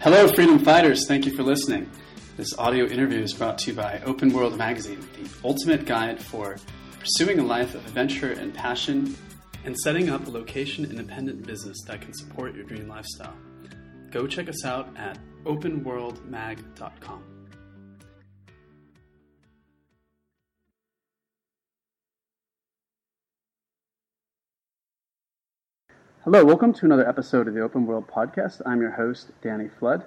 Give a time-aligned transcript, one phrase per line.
[0.00, 1.08] Hello, freedom fighters.
[1.08, 1.90] Thank you for listening.
[2.36, 6.56] This audio interview is brought to you by Open World Magazine, the ultimate guide for
[7.00, 9.16] pursuing a life of adventure and passion
[9.64, 13.34] and setting up a location independent business that can support your dream lifestyle.
[14.12, 17.27] Go check us out at openworldmag.com.
[26.30, 28.60] Hello, welcome to another episode of the Open World Podcast.
[28.66, 30.04] I'm your host, Danny Flood.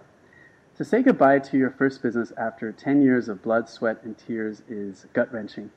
[0.78, 4.62] To say goodbye to your first business after 10 years of blood, sweat, and tears
[4.70, 5.72] is gut wrenching.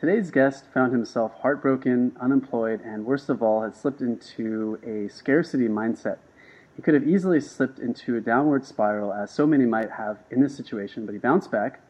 [0.00, 5.68] Today's guest found himself heartbroken, unemployed, and worst of all, had slipped into a scarcity
[5.68, 6.16] mindset.
[6.74, 10.40] He could have easily slipped into a downward spiral, as so many might have in
[10.40, 11.80] this situation, but he bounced back.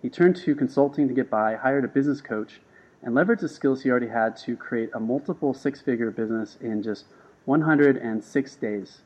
[0.00, 2.62] He turned to consulting to get by, hired a business coach,
[3.02, 6.82] and leveraged the skills he already had to create a multiple six figure business in
[6.82, 7.04] just
[7.48, 8.98] 106 days.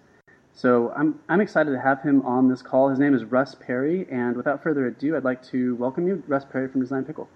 [0.52, 2.88] So I'm, I'm excited to have him on this call.
[2.88, 6.44] His name is Russ Perry, and without further ado, I'd like to welcome you, Russ
[6.44, 7.28] Perry from Design Pickle.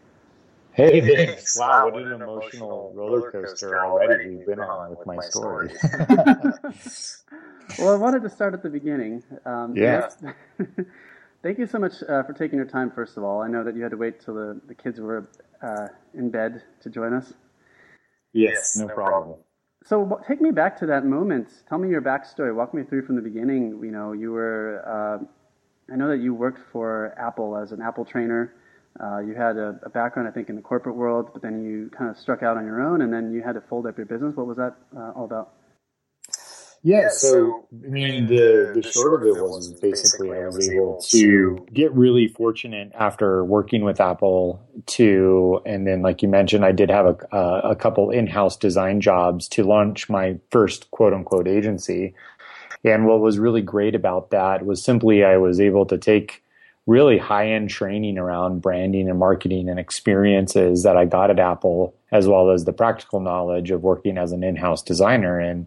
[0.72, 1.56] Hey, thanks.
[1.58, 5.70] Wow, what an emotional roller coaster already we've been on with my story.
[7.78, 9.22] well, I wanted to start at the beginning.
[9.46, 10.10] Um, yeah.
[11.42, 13.40] Thank you so much uh, for taking your time, first of all.
[13.40, 15.30] I know that you had to wait till the, the kids were
[15.62, 17.32] uh, in bed to join us.
[18.32, 19.22] Yes, no, no problem.
[19.22, 19.45] problem.
[19.88, 21.48] So take me back to that moment.
[21.68, 22.52] Tell me your backstory.
[22.52, 23.78] Walk me through from the beginning.
[23.82, 24.82] You know, you were.
[24.84, 25.24] Uh,
[25.92, 28.54] I know that you worked for Apple as an Apple trainer.
[28.98, 31.90] Uh, you had a, a, background, I think, in the corporate world, but then you
[31.96, 34.06] kind of struck out on your own, and then you had to fold up your
[34.06, 34.34] business.
[34.34, 35.52] What was that uh, all about?
[36.86, 41.66] Yeah, so I mean, the the short of it was basically I was able to
[41.74, 46.88] get really fortunate after working with Apple to, and then like you mentioned, I did
[46.88, 52.14] have a a couple in house design jobs to launch my first quote unquote agency.
[52.84, 56.44] And what was really great about that was simply I was able to take
[56.86, 61.96] really high end training around branding and marketing and experiences that I got at Apple,
[62.12, 65.40] as well as the practical knowledge of working as an in house designer.
[65.40, 65.66] And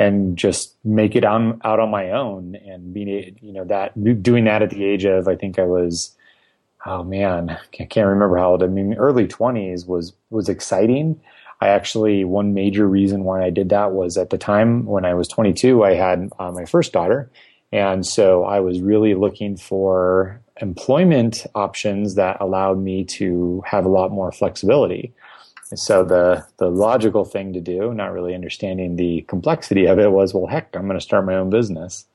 [0.00, 4.44] and just make it on, out on my own and being, you know, that doing
[4.44, 6.16] that at the age of, I think I was,
[6.86, 8.62] oh man, I can't remember how old.
[8.62, 11.20] I mean, early twenties was, was exciting.
[11.60, 15.12] I actually, one major reason why I did that was at the time when I
[15.12, 17.30] was 22, I had uh, my first daughter.
[17.70, 23.90] And so I was really looking for employment options that allowed me to have a
[23.90, 25.12] lot more flexibility
[25.74, 30.34] so the the logical thing to do, not really understanding the complexity of it, was
[30.34, 32.06] well, heck, I'm going to start my own business.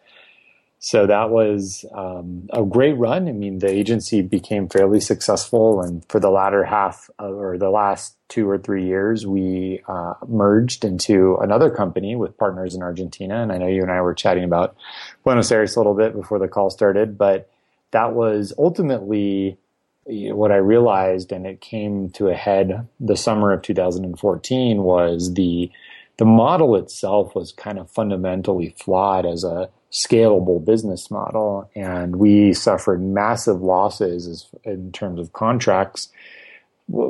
[0.79, 3.27] So that was um, a great run.
[3.27, 7.71] I mean, the agency became fairly successful, and for the latter half of, or the
[7.71, 13.41] last two or three years, we uh, merged into another company with partners in Argentina.
[13.41, 14.75] And I know you and I were chatting about
[15.23, 17.49] Buenos Aires a little bit before the call started, but
[17.91, 19.57] that was ultimately
[20.05, 25.71] what I realized, and it came to a head the summer of 2014, was the
[26.17, 32.53] the model itself was kind of fundamentally flawed as a scalable business model, and we
[32.53, 36.09] suffered massive losses in terms of contracts.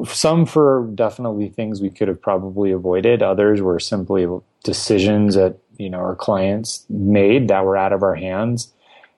[0.06, 3.22] Some for definitely things we could have probably avoided.
[3.22, 4.26] Others were simply
[4.64, 8.74] decisions that you know our clients made that were out of our hands,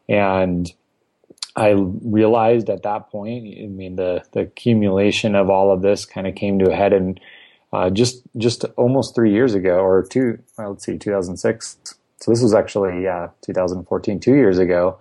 [0.09, 0.73] and
[1.57, 6.27] I realized at that point, I mean, the, the accumulation of all of this kind
[6.27, 7.19] of came to a head and
[7.73, 11.77] uh, just just almost three years ago, or two, well, let's see, 2006.
[12.19, 14.99] So this was actually yeah, 2014, two years ago,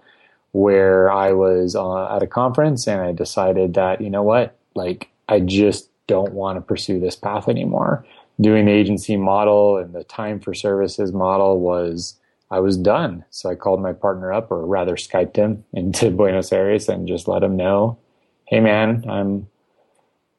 [0.53, 5.11] where I was uh, at a conference and I decided that you know what, like
[5.29, 8.05] I just don't want to pursue this path anymore.
[8.41, 12.17] Doing the agency model and the time for services model was
[12.51, 13.25] I was done.
[13.31, 17.29] So I called my partner up, or rather Skyped him into Buenos Aires and just
[17.29, 17.99] let him know,
[18.47, 19.49] hey man, I'm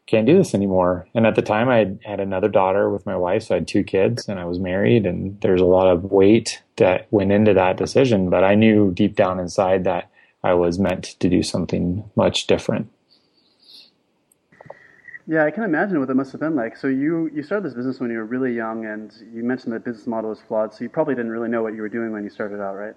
[0.07, 1.05] can't do this anymore.
[1.13, 3.83] And at the time I had another daughter with my wife, so I had two
[3.83, 7.75] kids and I was married and there's a lot of weight that went into that
[7.75, 8.29] decision.
[8.29, 10.09] But I knew deep down inside that
[10.43, 12.89] I was meant to do something much different.
[15.29, 16.77] Yeah, I can imagine what it must have been like.
[16.77, 19.83] So you you started this business when you were really young, and you mentioned that
[19.83, 20.73] business model was flawed.
[20.73, 22.95] So you probably didn't really know what you were doing when you started out, right?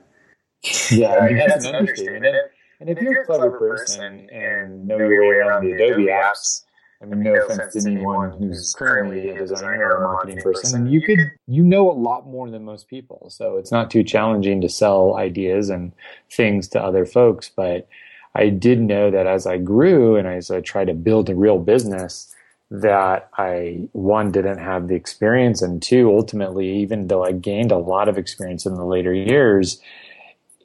[0.92, 2.26] Yeah, I mean, that's an understatement.
[2.26, 2.36] And,
[2.80, 6.64] and if you're a clever person and know your way around the Adobe apps,
[7.02, 11.00] I mean, no offense to anyone who's currently a designer or a marketing person, you
[11.00, 11.18] could
[11.48, 13.28] you know a lot more than most people.
[13.30, 15.92] So it's not too challenging to sell ideas and
[16.30, 17.88] things to other folks, but
[18.34, 21.58] I did know that as I grew and as I tried to build a real
[21.58, 22.34] business,
[22.70, 27.78] that I one didn't have the experience, and two, ultimately, even though I gained a
[27.78, 29.80] lot of experience in the later years,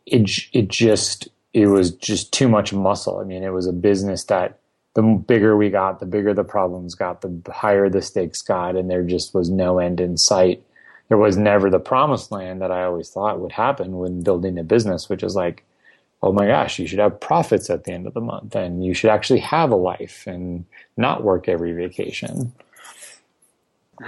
[0.06, 3.20] it it just it was just too much muscle.
[3.20, 4.60] I mean, it was a business that
[4.94, 8.90] the bigger we got, the bigger the problems got, the higher the stakes got, and
[8.90, 10.64] there just was no end in sight.
[11.10, 14.64] There was never the promised land that I always thought would happen when building a
[14.64, 15.64] business, which is like,
[16.26, 18.96] oh my gosh, you should have profits at the end of the month, and you
[18.96, 20.66] should actually have a life and
[20.98, 22.52] not work every vacation.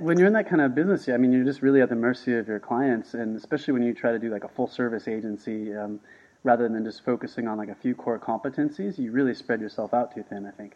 [0.00, 2.34] when you're in that kind of business, I mean, you're just really at the mercy
[2.34, 5.72] of your clients, and especially when you try to do like a full service agency,
[5.72, 6.00] um,
[6.42, 10.12] rather than just focusing on like a few core competencies, you really spread yourself out
[10.12, 10.46] too thin.
[10.46, 10.74] I think.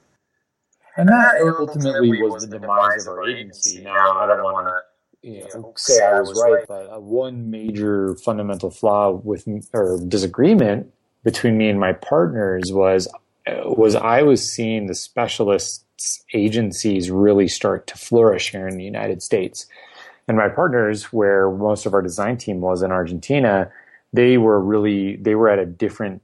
[0.96, 3.82] And that ultimately was the demise of our agency.
[3.82, 4.81] Now, I don't want to
[5.23, 10.93] you know, say I was right, but uh, one major fundamental flaw with or disagreement
[11.25, 13.09] between me and my partners was
[13.47, 15.85] uh, was I was seeing the specialists
[16.32, 19.67] agencies really start to flourish here in the United States.
[20.29, 23.73] And my partners, where most of our design team was in Argentina,
[24.12, 26.23] they were really they were at a different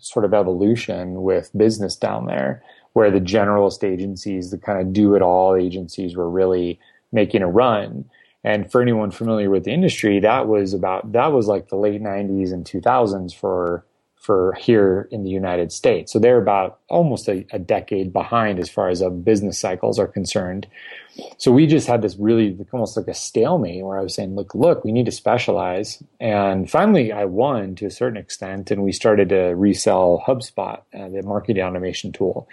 [0.00, 2.62] sort of evolution with business down there,
[2.94, 6.80] where the generalist agencies, the kind of do it all agencies, were really
[7.12, 8.04] making a run.
[8.44, 12.00] And for anyone familiar with the industry, that was about that was like the late
[12.00, 13.84] '90s and 2000s for
[14.26, 16.12] for here in the United States.
[16.12, 20.66] So they're about almost a, a decade behind as far as business cycles are concerned.
[21.38, 24.52] So we just had this really almost like a stalemate where I was saying, look,
[24.52, 26.02] look, we need to specialize.
[26.18, 31.08] And finally, I won to a certain extent, and we started to resell HubSpot, uh,
[31.08, 32.48] the marketing automation tool.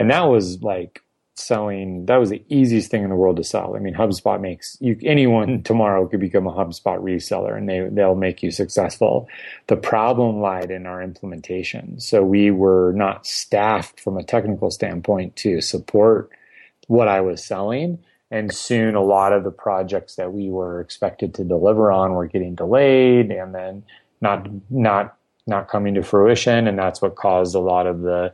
[0.00, 1.02] And that was like
[1.34, 3.74] selling that was the easiest thing in the world to sell.
[3.74, 8.14] I mean, HubSpot makes you anyone tomorrow could become a HubSpot reseller and they they'll
[8.14, 9.28] make you successful.
[9.68, 12.00] The problem lied in our implementation.
[12.00, 16.30] So we were not staffed from a technical standpoint to support
[16.86, 17.98] what I was selling.
[18.30, 22.26] And soon a lot of the projects that we were expected to deliver on were
[22.26, 23.84] getting delayed and then
[24.20, 26.66] not not not coming to fruition.
[26.68, 28.32] And that's what caused a lot of the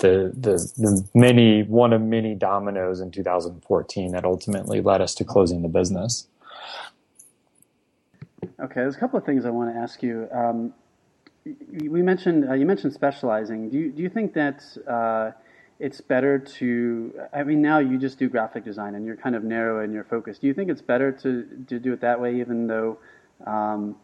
[0.00, 5.24] the, the, the many one of many dominoes in 2014 that ultimately led us to
[5.24, 6.26] closing the business.
[8.58, 10.28] Okay, there's a couple of things I want to ask you.
[10.32, 10.74] Um,
[11.44, 13.70] we mentioned uh, you mentioned specializing.
[13.70, 15.32] Do you do you think that uh,
[15.78, 17.12] it's better to?
[17.32, 20.04] I mean, now you just do graphic design and you're kind of narrow in your
[20.04, 20.38] focus.
[20.38, 22.98] Do you think it's better to to do it that way, even though
[23.46, 23.96] um,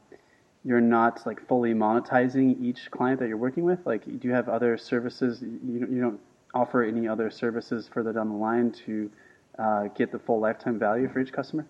[0.66, 3.78] you're not like fully monetizing each client that you're working with?
[3.86, 5.40] Like, do you have other services?
[5.40, 6.18] You, you don't
[6.54, 9.08] offer any other services further down the line to
[9.60, 11.68] uh, get the full lifetime value for each customer?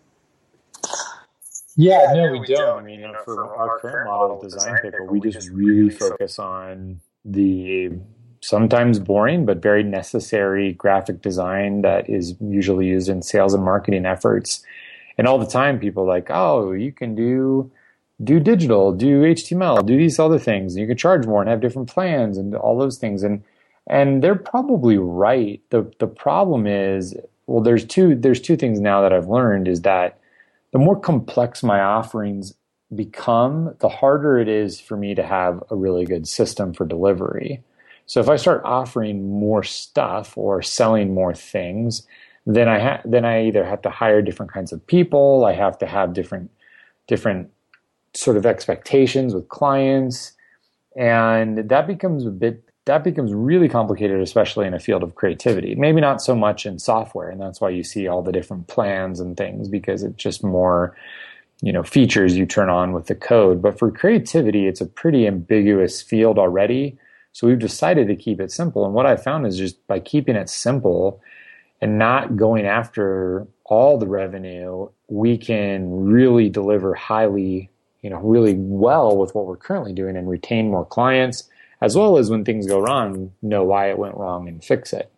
[1.77, 2.79] Yeah, no, we don't.
[2.79, 6.39] I mean, you know, for our current model of Design Pickle, we just really focus
[6.39, 7.91] on the
[8.41, 14.07] sometimes boring but very necessary graphic design that is usually used in sales and marketing
[14.07, 14.65] efforts.
[15.19, 17.71] And all the time, people like, oh, you can do
[18.23, 20.75] do digital, do HTML, do these other things.
[20.75, 23.23] And you can charge more and have different plans and all those things.
[23.23, 23.43] And
[23.89, 25.61] and they're probably right.
[25.71, 27.15] The the problem is,
[27.47, 30.19] well, there's two there's two things now that I've learned is that
[30.73, 32.55] the more complex my offerings
[32.95, 37.63] become, the harder it is for me to have a really good system for delivery.
[38.07, 42.07] So if I start offering more stuff or selling more things,
[42.47, 45.79] then I ha- then I either have to hire different kinds of people, I have
[45.79, 46.51] to have different
[47.09, 47.51] different
[48.17, 50.33] sort of expectations with clients
[50.97, 55.75] and that becomes a bit that becomes really complicated especially in a field of creativity.
[55.75, 59.21] Maybe not so much in software and that's why you see all the different plans
[59.21, 60.97] and things because it's just more
[61.63, 63.61] you know features you turn on with the code.
[63.61, 66.99] But for creativity it's a pretty ambiguous field already.
[67.33, 68.87] So we've decided to keep it simple.
[68.87, 71.21] And what i found is just by keeping it simple
[71.83, 77.71] and not going after all the revenue we can really deliver highly
[78.03, 81.49] you know really well with what we're currently doing and retain more clients
[81.81, 85.13] as well as when things go wrong know why it went wrong and fix it.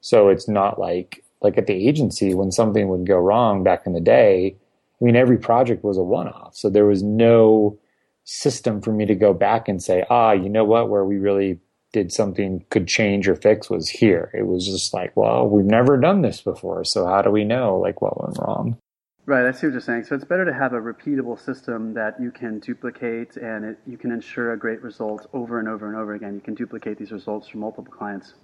[0.00, 3.92] So it's not like like at the agency when something would go wrong back in
[3.92, 4.56] the day
[5.00, 6.56] i mean every project was a one-off.
[6.56, 7.78] So there was no
[8.24, 10.88] system for me to go back and say ah you know what?
[10.88, 11.60] Where we really
[11.92, 14.30] did something could change or fix was here.
[14.34, 17.78] It was just like well we've never done this before so how do we know
[17.78, 18.78] like what went wrong
[19.26, 20.04] Right, I see what you're saying.
[20.04, 23.96] So it's better to have a repeatable system that you can duplicate and it, you
[23.96, 26.34] can ensure a great result over and over and over again.
[26.34, 28.34] You can duplicate these results for multiple clients.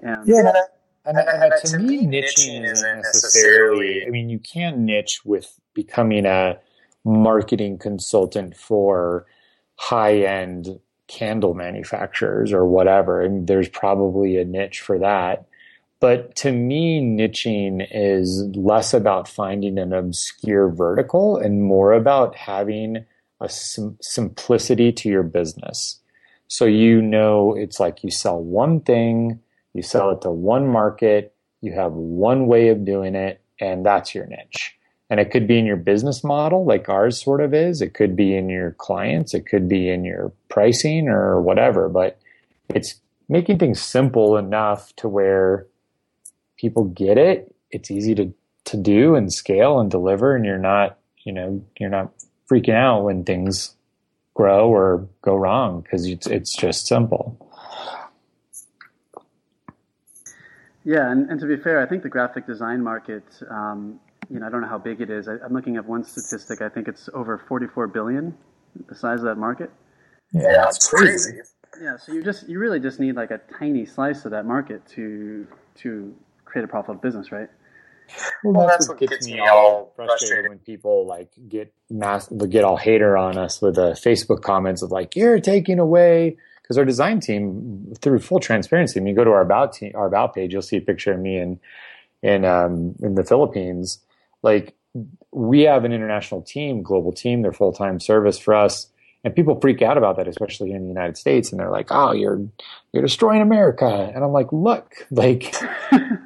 [0.00, 0.52] And yeah,
[1.04, 5.58] and, and, and, and to me, niching isn't necessarily, I mean, you can niche with
[5.74, 6.58] becoming a
[7.04, 9.26] marketing consultant for
[9.76, 13.20] high end candle manufacturers or whatever.
[13.20, 15.46] And there's probably a niche for that.
[16.00, 23.04] But to me, niching is less about finding an obscure vertical and more about having
[23.40, 26.00] a sim- simplicity to your business.
[26.48, 29.40] So you know it's like you sell one thing,
[29.74, 34.14] you sell it to one market, you have one way of doing it, and that's
[34.14, 34.74] your niche.
[35.10, 37.82] And it could be in your business model, like ours sort of is.
[37.82, 39.34] It could be in your clients.
[39.34, 41.88] It could be in your pricing or whatever.
[41.88, 42.18] But
[42.68, 45.66] it's making things simple enough to where
[46.60, 47.54] people get it.
[47.70, 48.32] It's easy to,
[48.66, 50.36] to do and scale and deliver.
[50.36, 52.12] And you're not, you know, you're not
[52.50, 53.74] freaking out when things
[54.34, 57.46] grow or go wrong because it's it's just simple.
[60.84, 64.00] Yeah, and, and to be fair, I think the graphic design market, um,
[64.30, 65.28] you know, I don't know how big it is.
[65.28, 66.62] I, am looking at one statistic.
[66.62, 68.34] I think it's over 44 billion,
[68.88, 69.70] the size of that market.
[70.32, 71.38] Yeah, that's crazy.
[71.80, 74.86] Yeah, so you just you really just need like a tiny slice of that market
[74.88, 76.14] to to
[76.50, 77.48] create a profitable business, right?
[78.42, 81.72] Well, well that's, that's, what gets, gets me all frustrated, frustrated, when people like get
[81.88, 86.36] mass get all hater on us with the Facebook comments of like you're taking away
[86.62, 88.98] because our design team through full transparency.
[88.98, 91.12] I mean, you go to our about team, our about page, you'll see a picture
[91.12, 91.60] of me in
[92.22, 94.00] in um, in the Philippines.
[94.42, 94.74] Like
[95.32, 97.42] we have an international team, global team.
[97.42, 98.88] They're full time service for us
[99.22, 102.12] and people freak out about that, especially in the United States, and they're like, "Oh,
[102.12, 102.40] you're
[102.92, 105.54] you're destroying America," and I'm like, "Look, like,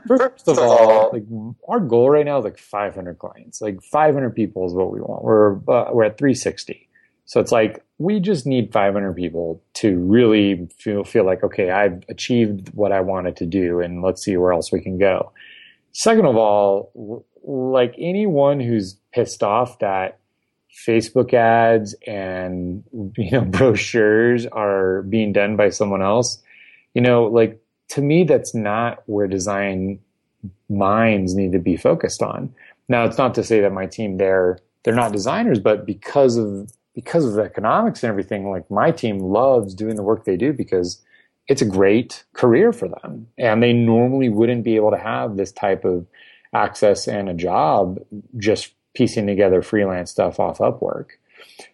[0.07, 1.25] first of all, like
[1.69, 5.25] our goal right now is like 500 clients, like 500 people is what we want.
[5.25, 6.89] We're uh, we're at 360,
[7.25, 12.05] so it's like we just need 500 people to really feel feel like, okay, I've
[12.09, 15.33] achieved what I wanted to do, and let's see where else we can go.
[15.93, 20.19] Second of all, like anyone who's pissed off that
[20.87, 22.83] Facebook ads and
[23.17, 26.43] you know brochures are being done by someone else,
[26.95, 30.01] you know, like to me that's not where design
[30.69, 32.55] minds need to be focused on.
[32.89, 36.71] Now, it's not to say that my team there they're not designers, but because of
[36.95, 41.03] because of economics and everything, like my team loves doing the work they do because
[41.49, 43.27] it's a great career for them.
[43.37, 46.07] And they normally wouldn't be able to have this type of
[46.55, 47.99] access and a job
[48.39, 51.11] just piecing together freelance stuff off Upwork.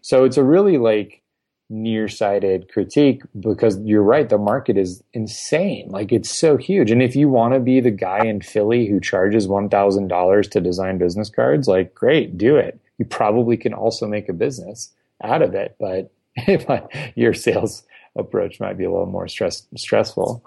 [0.01, 1.23] So it's a really like
[1.71, 5.89] nearsighted critique because you're right, the market is insane.
[5.89, 6.91] Like it's so huge.
[6.91, 10.99] And if you want to be the guy in Philly who charges $1,000 to design
[10.99, 12.81] business cards, like great, do it.
[12.99, 16.11] You probably can also make a business out of it, but
[17.15, 17.85] your sales
[18.17, 20.45] approach might be a little more stress stressful.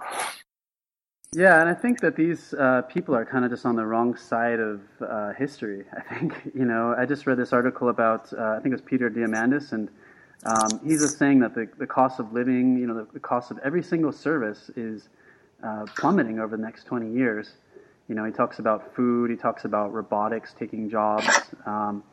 [1.36, 4.16] Yeah, and I think that these uh, people are kind of just on the wrong
[4.16, 5.84] side of uh, history.
[5.98, 8.82] I think, you know, I just read this article about, uh, I think it was
[8.82, 9.90] Peter Diamandis, and
[10.46, 13.50] um, he's just saying that the, the cost of living, you know, the, the cost
[13.50, 15.10] of every single service is
[15.63, 17.54] uh, plummeting over the next 20 years.
[18.08, 21.28] You know, he talks about food, he talks about robotics taking jobs,
[21.66, 22.04] um,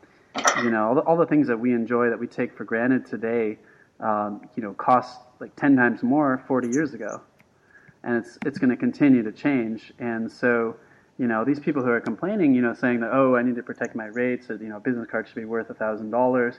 [0.63, 3.05] you know, all the, all the things that we enjoy that we take for granted
[3.05, 3.59] today,
[3.99, 7.21] um, you know, cost like 10 times more 40 years ago
[8.05, 9.93] and it's it's going to continue to change.
[9.99, 10.77] And so,
[11.19, 13.63] you know, these people who are complaining, you know, saying that oh, I need to
[13.63, 16.57] protect my rates, or you know, a business card should be worth a thousand dollars.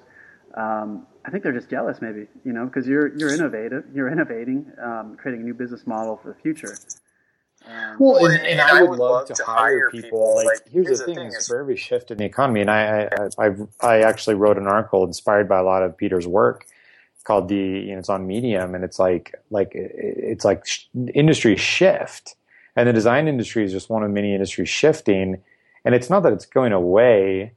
[0.56, 4.70] Um, I think they're just jealous, maybe, you know, because you're you're innovative, you're innovating,
[4.84, 6.76] um, creating a new business model for the future.
[7.66, 10.36] And, well, and, and, and I, would love, to hire people.
[10.36, 12.72] Like, like here's, here's the thing: thing is, for every shift in the economy, and
[12.72, 13.08] I,
[13.38, 16.66] I, I, I actually wrote an article inspired by a lot of Peter's work
[17.22, 20.66] called the you know it's on Medium, and it's like like it's like
[21.14, 22.36] industry shift,
[22.76, 25.42] and the design industry is just one of many industries shifting,
[25.86, 27.54] and it's not that it's going away.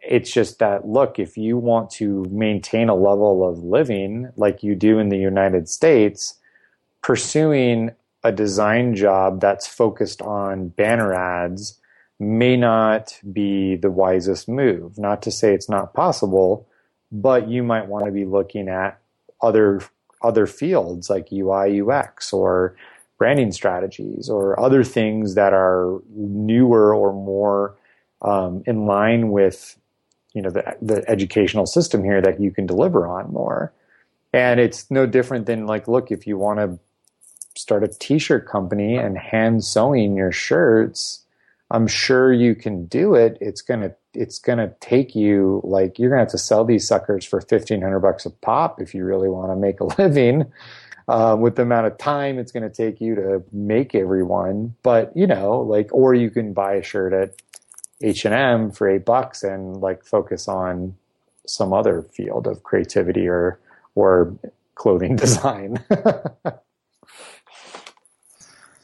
[0.00, 4.74] It's just that look, if you want to maintain a level of living like you
[4.74, 6.34] do in the United States,
[7.02, 7.90] pursuing
[8.24, 11.78] a design job that's focused on banner ads
[12.20, 14.98] may not be the wisest move.
[14.98, 16.68] Not to say it's not possible,
[17.12, 19.00] but you might want to be looking at
[19.42, 19.80] other
[20.22, 22.74] other fields like UI UX or
[23.18, 27.76] branding strategies or other things that are newer or more
[28.22, 29.76] um, in line with
[30.34, 33.72] you know the the educational system here that you can deliver on more.
[34.32, 36.78] And it's no different than like, look, if you want to
[37.56, 41.24] start a t-shirt company and hand sewing your shirts,
[41.70, 43.36] I'm sure you can do it.
[43.40, 47.38] It's gonna it's to take you like you're to have to sell these suckers for
[47.38, 50.50] 1500 bucks a pop if you really want to make a living
[51.06, 55.16] uh, with the amount of time it's going to take you to make everyone, but
[55.16, 57.40] you know like or you can buy a shirt at
[58.00, 60.94] h&m for eight bucks and like focus on
[61.46, 63.58] some other field of creativity or
[63.94, 64.36] or
[64.74, 65.82] clothing design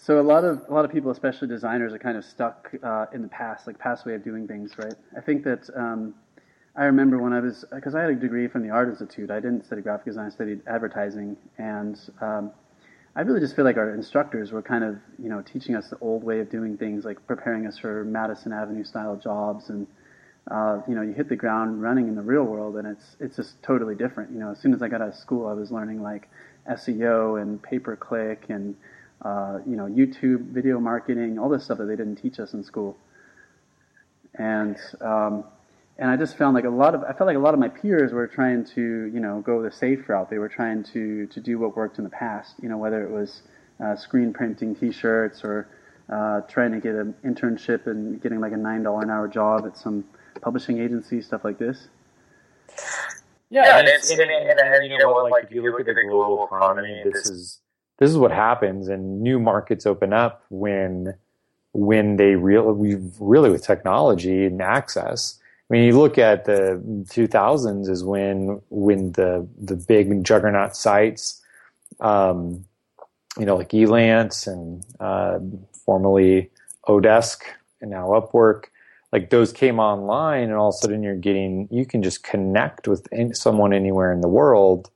[0.04, 3.06] So a lot of a lot of people, especially designers, are kind of stuck uh,
[3.14, 4.92] in the past, like past way of doing things, right?
[5.16, 6.12] I think that um,
[6.76, 9.30] I remember when I was because I had a degree from the Art Institute.
[9.30, 12.50] I didn't study graphic design; I studied advertising, and um,
[13.16, 15.96] I really just feel like our instructors were kind of you know teaching us the
[16.02, 19.86] old way of doing things, like preparing us for Madison Avenue style jobs, and
[20.50, 23.36] uh, you know you hit the ground running in the real world, and it's it's
[23.36, 24.32] just totally different.
[24.32, 26.28] You know, as soon as I got out of school, I was learning like
[26.70, 28.76] SEO and pay per click and
[29.24, 32.62] uh, you know YouTube video marketing, all this stuff that they didn't teach us in
[32.62, 32.96] school,
[34.34, 35.44] and um,
[35.98, 37.68] and I just found like a lot of I felt like a lot of my
[37.68, 40.30] peers were trying to you know go the safe route.
[40.30, 42.54] They were trying to to do what worked in the past.
[42.62, 43.42] You know whether it was
[43.82, 45.68] uh, screen printing T-shirts or
[46.10, 49.64] uh, trying to get an internship and getting like a nine dollar an hour job
[49.66, 50.04] at some
[50.40, 51.88] publishing agency, stuff like this.
[53.50, 55.30] Yeah, yeah and, it's, and, and, and, you know what?
[55.30, 57.60] Like if you look at the global economy, this is
[57.98, 61.14] this is what happens, and new markets open up when
[61.72, 67.88] when they really really with technology and access I mean, you look at the 2000s
[67.88, 71.42] is when when the the big juggernaut sites,
[72.00, 72.66] um,
[73.38, 75.38] you know, like Elance and uh,
[75.84, 76.50] formerly
[76.86, 77.40] Odesk
[77.80, 78.64] and now Upwork,
[79.10, 82.86] like those came online, and all of a sudden you're getting you can just connect
[82.86, 84.90] with someone anywhere in the world.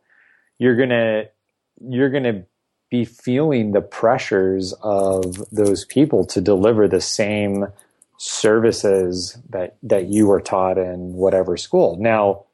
[0.59, 1.25] You're gonna
[1.81, 2.45] you're gonna
[2.90, 7.66] be feeling the pressures of those people to deliver the same
[8.16, 11.97] services that that you were taught in whatever school.
[12.00, 12.45] Now,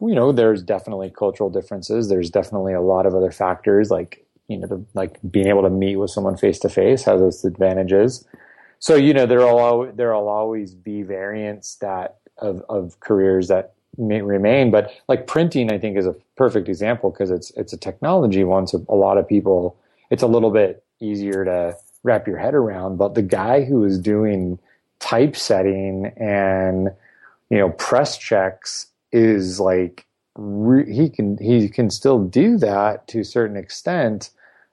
[0.00, 2.08] you know, there's definitely cultural differences.
[2.08, 5.70] There's definitely a lot of other factors, like you know, the, like being able to
[5.70, 8.26] meet with someone face to face has its advantages.
[8.78, 14.70] So you know, there'll there'll always be variants that of of careers that remain.
[14.70, 18.66] But like printing, I think is a perfect example because it's it's a technology one.
[18.66, 19.76] So a lot of people,
[20.10, 22.96] it's a little bit easier to wrap your head around.
[22.96, 24.58] But the guy who is doing
[25.00, 26.90] typesetting and
[27.48, 30.06] you know press checks is like
[30.36, 34.30] re- he can he can still do that to a certain extent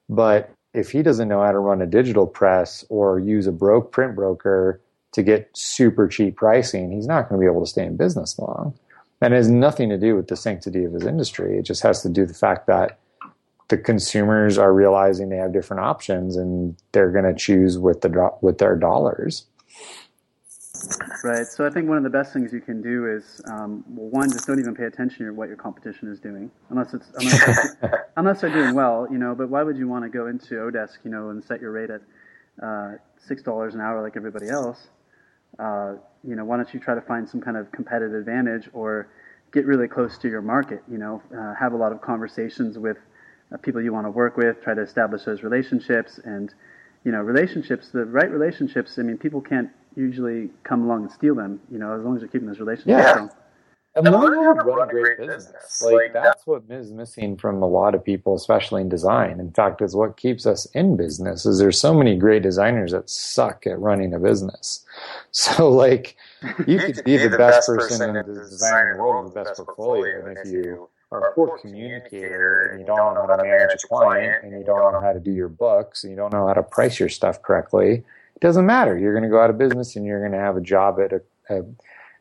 [0.10, 3.92] but if he doesn't know how to run a digital press or use a broke
[3.92, 4.80] print broker
[5.14, 8.38] to get super cheap pricing he's not going to be able to stay in business
[8.38, 8.78] long
[9.22, 12.02] and it has nothing to do with the sanctity of his industry it just has
[12.02, 13.00] to do with the fact that
[13.70, 18.32] the consumers are realizing they have different options and they're going to choose with the
[18.42, 19.46] with their dollars
[21.24, 21.46] Right.
[21.46, 24.32] So I think one of the best things you can do is, um, well, one,
[24.32, 27.76] just don't even pay attention to what your competition is doing, unless it's unless,
[28.18, 29.36] unless they're doing well, you know.
[29.36, 31.90] But why would you want to go into Odesk, you know, and set your rate
[31.90, 32.02] at
[32.62, 34.88] uh, six dollars an hour like everybody else?
[35.60, 35.96] Uh,
[36.28, 39.08] you know, why don't you try to find some kind of competitive advantage or
[39.52, 40.84] get really close to your market?
[40.90, 42.98] You know, uh, have a lot of conversations with
[43.54, 46.54] uh, people you want to work with, try to establish those relationships, and
[47.04, 48.98] you know, relationships, the right relationships.
[49.00, 51.62] I mean, people can't usually come along and steal them.
[51.72, 52.88] You know, as long as you're keeping those relationships.
[53.16, 53.28] Yeah.
[53.98, 55.82] And learning how to run a great business.
[55.82, 59.40] Like, that's what is missing from a lot of people, especially in design.
[59.40, 63.10] In fact, it's what keeps us in business is there's so many great designers that
[63.10, 64.86] suck at running a business.
[65.32, 66.16] So like
[66.68, 70.26] you could be the best person in the design world with the best portfolio.
[70.26, 73.88] And if you are a poor communicator and you don't know how to manage a
[73.88, 76.54] client and you don't know how to do your books and you don't know how
[76.54, 78.04] to price your stuff correctly,
[78.36, 78.98] it doesn't matter.
[78.98, 81.14] You're going to go out of business and you're going to have a job at
[81.14, 81.64] a, a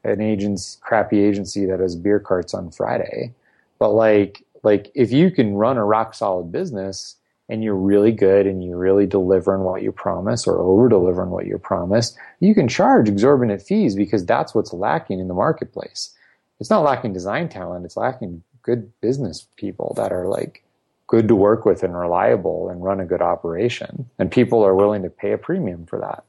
[0.07, 3.35] an agent's crappy agency that has beer carts on Friday.
[3.79, 7.17] But like like if you can run a rock solid business
[7.49, 11.23] and you're really good and you really deliver on what you promise or over deliver
[11.23, 15.35] on what you promise, you can charge exorbitant fees because that's what's lacking in the
[15.35, 16.13] marketplace.
[16.59, 20.65] It's not lacking design talent, it's lacking good business people that are like
[21.07, 24.11] good to work with and reliable and run a good operation.
[24.19, 26.25] And people are willing to pay a premium for that.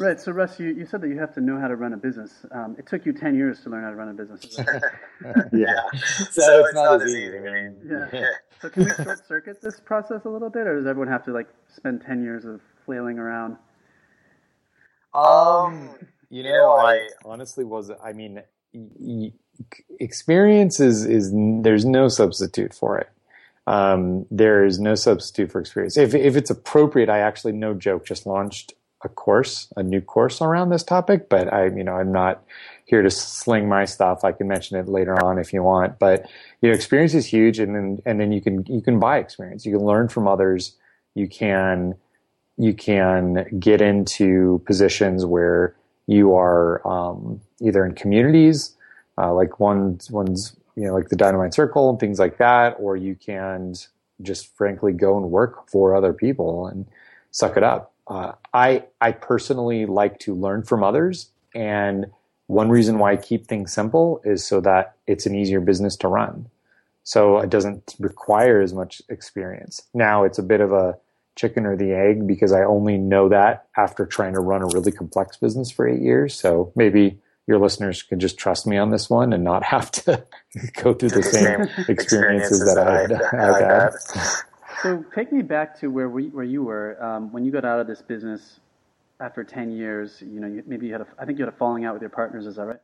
[0.00, 0.18] Right.
[0.18, 2.32] So, Russ, you, you said that you have to know how to run a business.
[2.52, 4.58] Um, it took you 10 years to learn how to run a business.
[5.52, 5.82] yeah.
[6.30, 7.36] So, it's, not, as easy.
[7.36, 7.76] I mean,
[8.12, 8.30] yeah.
[8.62, 11.32] So, can we short circuit this process a little bit, or does everyone have to
[11.32, 13.58] like spend 10 years of flailing around?
[15.12, 15.90] Um,
[16.30, 18.42] you know, I honestly was, I mean,
[19.98, 23.10] experience is, is there's no substitute for it.
[23.66, 25.98] Um, there is no substitute for experience.
[25.98, 30.42] If, if it's appropriate, I actually, no joke, just launched a course, a new course
[30.42, 32.42] around this topic, but I, you know, I'm not
[32.84, 34.24] here to sling my stuff.
[34.24, 36.28] I can mention it later on if you want, but
[36.60, 37.58] you know, experience is huge.
[37.58, 39.64] And then, and then you can, you can buy experience.
[39.64, 40.76] You can learn from others.
[41.14, 41.94] You can,
[42.58, 45.74] you can get into positions where
[46.06, 48.76] you are, um, either in communities
[49.20, 52.96] uh, like one's one's you know like the dynamite circle and things like that or
[52.96, 53.74] you can
[54.22, 56.86] just frankly go and work for other people and
[57.30, 62.06] suck it up uh, i i personally like to learn from others and
[62.50, 66.08] one reason why I keep things simple is so that it's an easier business to
[66.08, 66.48] run.
[67.04, 69.82] So it doesn't require as much experience.
[69.94, 70.98] Now it's a bit of a
[71.36, 74.90] chicken or the egg because I only know that after trying to run a really
[74.90, 76.34] complex business for eight years.
[76.34, 80.24] So maybe your listeners can just trust me on this one and not have to
[80.82, 84.40] go through the same experiences that I've, I've had.
[84.82, 87.80] So take me back to where we, where you were um, when you got out
[87.80, 88.60] of this business
[89.20, 90.22] after ten years.
[90.22, 92.10] You know, maybe you had a, I think you had a falling out with your
[92.10, 92.46] partners.
[92.46, 92.80] Is that right?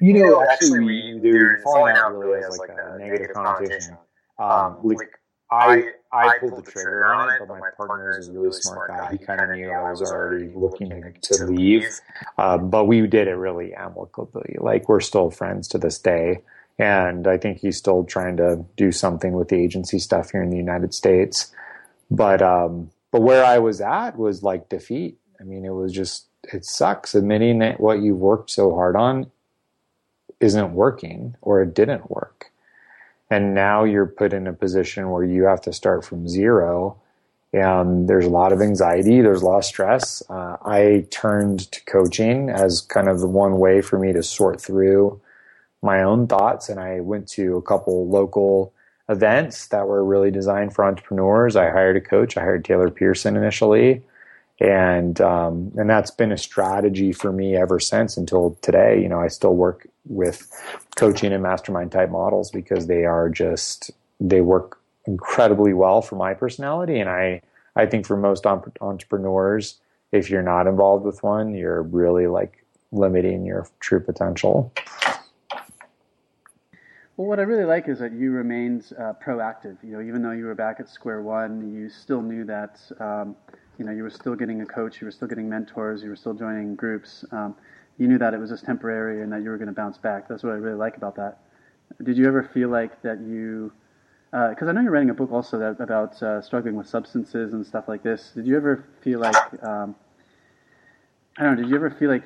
[0.00, 3.96] You know, actually, we, do falling out really as like a negative connotation.
[4.38, 8.52] Um, like I I pulled the trigger on it, but my partner is a really
[8.52, 9.12] smart guy.
[9.12, 12.00] He kind of knew I was already looking to leave,
[12.38, 14.56] uh, but we did it really amicably.
[14.58, 16.40] Like we're still friends to this day,
[16.78, 20.50] and I think he's still trying to do something with the agency stuff here in
[20.50, 21.52] the United States.
[22.10, 25.18] But um, but where I was at was like defeat.
[25.40, 27.14] I mean, it was just it sucks.
[27.14, 29.30] Admitting that what you worked so hard on
[30.40, 32.50] isn't working or it didn't work.
[33.30, 36.98] And now you're put in a position where you have to start from zero.
[37.52, 39.20] And there's a lot of anxiety.
[39.20, 40.22] There's a lot of stress.
[40.28, 44.60] Uh, i turned to coaching as kind of the one way for me to sort
[44.60, 45.20] through
[45.82, 48.72] my own thoughts and i went to a couple local
[49.08, 53.36] events that were really designed for entrepreneurs i hired a coach i hired taylor pearson
[53.36, 54.02] initially
[54.62, 59.02] and um, and that's been a strategy for me ever since until today.
[59.02, 60.48] You know, I still work with
[60.96, 63.90] coaching and mastermind type models because they are just
[64.20, 67.42] they work incredibly well for my personality, and I
[67.74, 69.80] I think for most entrepreneurs,
[70.12, 74.72] if you're not involved with one, you're really like limiting your true potential.
[77.16, 79.76] Well, what I really like is that you remained uh, proactive.
[79.82, 83.36] You know, even though you were back at square one, you still knew that um,
[83.78, 86.16] you know you were still getting a coach, you were still getting mentors, you were
[86.16, 87.22] still joining groups.
[87.30, 87.54] Um,
[87.98, 90.26] you knew that it was just temporary and that you were going to bounce back.
[90.26, 91.40] That's what I really like about that.
[92.02, 93.72] Did you ever feel like that you?
[94.30, 97.52] Because uh, I know you're writing a book also that, about uh, struggling with substances
[97.52, 98.32] and stuff like this.
[98.34, 99.94] Did you ever feel like um,
[101.38, 101.62] I don't know?
[101.62, 102.24] Did you ever feel like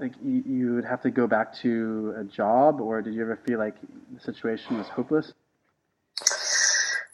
[0.00, 3.58] like you would have to go back to a job, or did you ever feel
[3.58, 3.76] like
[4.14, 5.34] the situation was hopeless?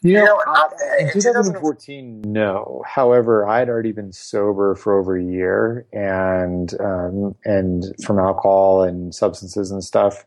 [0.02, 0.40] You know,
[1.00, 2.84] in 2014, no.
[2.86, 9.14] However, I'd already been sober for over a year, and um, and from alcohol and
[9.14, 10.24] substances and stuff.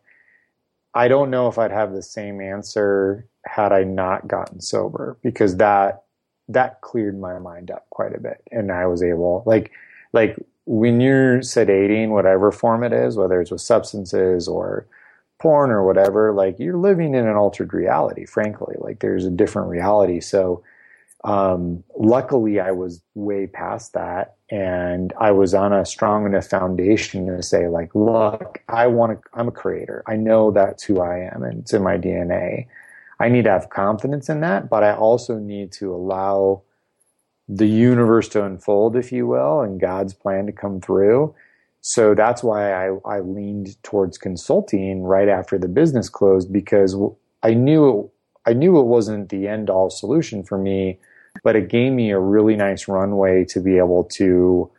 [0.96, 5.58] I don't know if I'd have the same answer had I not gotten sober, because
[5.58, 6.04] that
[6.50, 9.72] that cleared my mind up quite a bit, and I was able, like,
[10.14, 10.36] like
[10.70, 14.86] when you're sedating, whatever form it is, whether it's with substances or
[15.40, 18.76] porn or whatever, like you're living in an altered reality, frankly.
[18.78, 20.20] Like there's a different reality.
[20.20, 20.64] So,
[21.24, 27.26] um, luckily I was way past that and I was on a strong enough foundation
[27.26, 30.04] to say like, look, I want to, I'm a creator.
[30.06, 32.68] I know that's who I am and it's in my DNA.
[33.20, 36.62] I need to have confidence in that, but I also need to allow
[37.50, 41.34] the universe to unfold, if you will, and God's plan to come through
[41.82, 46.96] so that's why I, I leaned towards consulting right after the business closed because
[47.44, 48.12] I knew
[48.46, 51.00] I knew it wasn't the end all solution for me,
[51.44, 54.70] but it gave me a really nice runway to be able to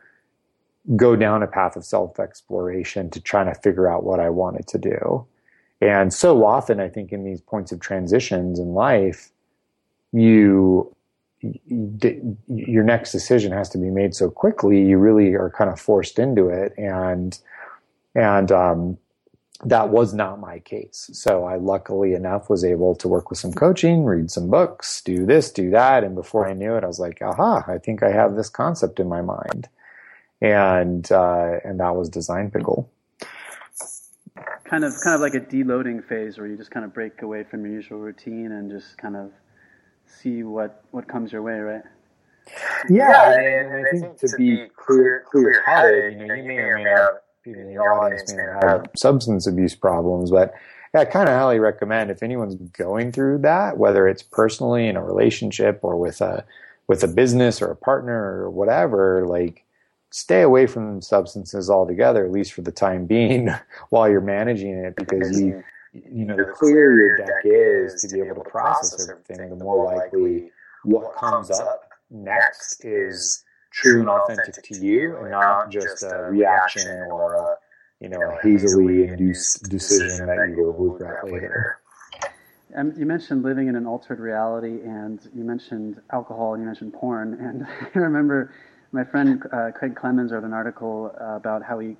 [0.95, 4.67] go down a path of self exploration to try to figure out what I wanted
[4.67, 5.25] to do.
[5.79, 9.31] And so often, I think in these points of transitions in life,
[10.11, 10.95] you
[12.47, 16.19] your next decision has to be made so quickly you really are kind of forced
[16.19, 16.73] into it.
[16.77, 17.37] And
[18.13, 18.97] and um,
[19.63, 21.09] that was not my case.
[21.13, 25.25] So i luckily enough was able to work with some coaching read some books do
[25.25, 26.03] this do that.
[26.03, 28.99] And before i knew it i was like aha i think i have this concept
[28.99, 29.67] in my mind.
[30.43, 32.89] And uh, and that was design pickle.
[34.63, 37.43] Kind of kind of like a deloading phase where you just kind of break away
[37.43, 39.31] from your usual routine and just kind of
[40.21, 41.83] see what what comes your way, right?
[42.89, 46.57] Yeah, yeah and, and, I think to be clear clear headed, you know, you may
[46.57, 47.11] or may not
[47.43, 50.53] people in the audience may not have substance abuse problems, but
[50.93, 55.03] I kind of highly recommend if anyone's going through that, whether it's personally in a
[55.03, 56.43] relationship or with a
[56.87, 59.63] with a business or a partner or whatever, like
[60.09, 63.49] stay away from substances altogether, at least for the time being,
[63.89, 68.21] while you're managing it, because you you know, the clearer your deck is to be
[68.21, 70.51] able to process everything, the more likely
[70.83, 77.07] what comes up next is true and authentic to you and not just a reaction
[77.11, 77.55] or a,
[77.99, 81.77] you know, a hazily induced decision that you will regret later.
[82.75, 86.93] Um, you mentioned living in an altered reality, and you mentioned alcohol, and you mentioned
[86.93, 87.33] porn.
[87.41, 88.53] And I remember
[88.93, 91.97] my friend uh, Craig Clemens wrote an article uh, about how he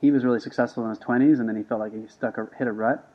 [0.00, 2.48] he was really successful in his 20s, and then he felt like he stuck a,
[2.58, 3.06] hit a rut.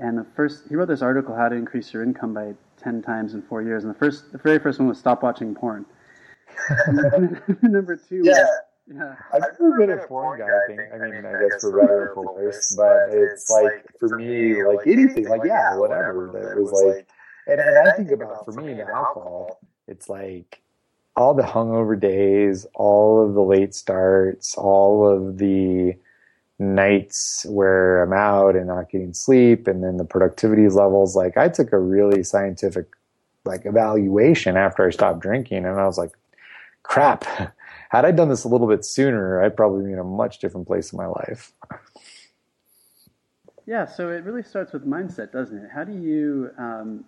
[0.00, 3.34] And the first, he wrote this article, "How to Increase Your Income by 10 Times
[3.34, 5.84] in Four Years." And the first, the very first one was stop watching porn.
[7.62, 8.46] number two, yeah.
[8.92, 9.14] Yeah.
[9.32, 10.46] I've never been a porn guy.
[10.46, 10.80] I think.
[10.92, 14.86] I mean, I guess for better or for worse, but it's like for me, like
[14.86, 16.30] anything, like yeah, whatever.
[16.32, 17.06] That was like,
[17.46, 19.60] and, and I think about for me the alcohol.
[19.86, 20.60] It's like
[21.14, 25.94] all the hungover days, all of the late starts, all of the
[26.60, 31.16] nights where I'm out and not getting sleep, and then the productivity levels.
[31.16, 32.86] Like I took a really scientific
[33.44, 36.12] like evaluation after I stopped drinking, and I was like,
[36.82, 37.24] crap.
[37.90, 40.68] Had I done this a little bit sooner, I'd probably be in a much different
[40.68, 41.52] place in my life.
[43.66, 45.70] Yeah, so it really starts with mindset, doesn't it?
[45.74, 47.04] How do you, um,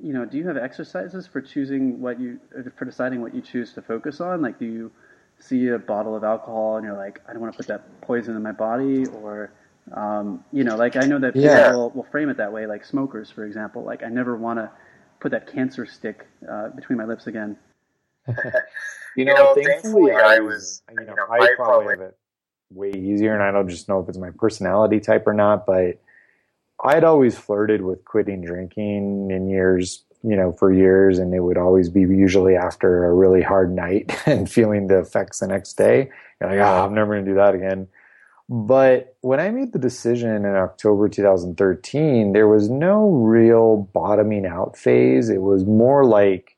[0.00, 2.38] you know, do you have exercises for choosing what you,
[2.76, 4.40] for deciding what you choose to focus on?
[4.40, 4.92] Like, do you
[5.38, 8.36] see a bottle of alcohol and you're like, I don't want to put that poison
[8.36, 9.52] in my body, or,
[9.92, 11.74] um, you know, like I know that people yeah.
[11.74, 13.84] will, will, frame it that way, like smokers, for example.
[13.84, 14.70] Like, I never want to
[15.20, 17.56] put that cancer stick uh, between my lips again.
[19.16, 22.18] you, know, know, thankfully, I was, you know, I probably have it
[22.70, 26.00] way easier, and I don't just know if it's my personality type or not, but
[26.82, 31.56] I'd always flirted with quitting drinking in years you know, for years, and it would
[31.56, 36.10] always be usually after a really hard night and feeling the effects the next day.
[36.40, 37.88] You're like, oh, I'm never going to do that again.
[38.48, 44.76] But when I made the decision in October 2013, there was no real bottoming out
[44.76, 45.28] phase.
[45.28, 46.56] It was more like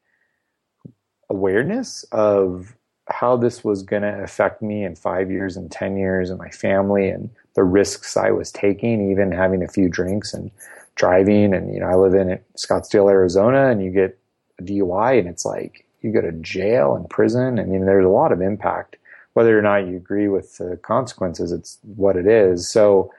[1.31, 2.74] awareness of
[3.09, 6.50] how this was going to affect me in five years and 10 years and my
[6.50, 10.50] family and the risks I was taking, even having a few drinks and
[10.98, 14.18] driving and you know I live in Scottsdale, Arizona, and you get
[14.58, 17.58] a DUI and it's like you go to jail and prison.
[17.58, 18.96] I mean, there's a lot of impact.
[19.32, 22.68] Whether or not you agree with the consequences, it's what it is.
[22.68, 23.12] So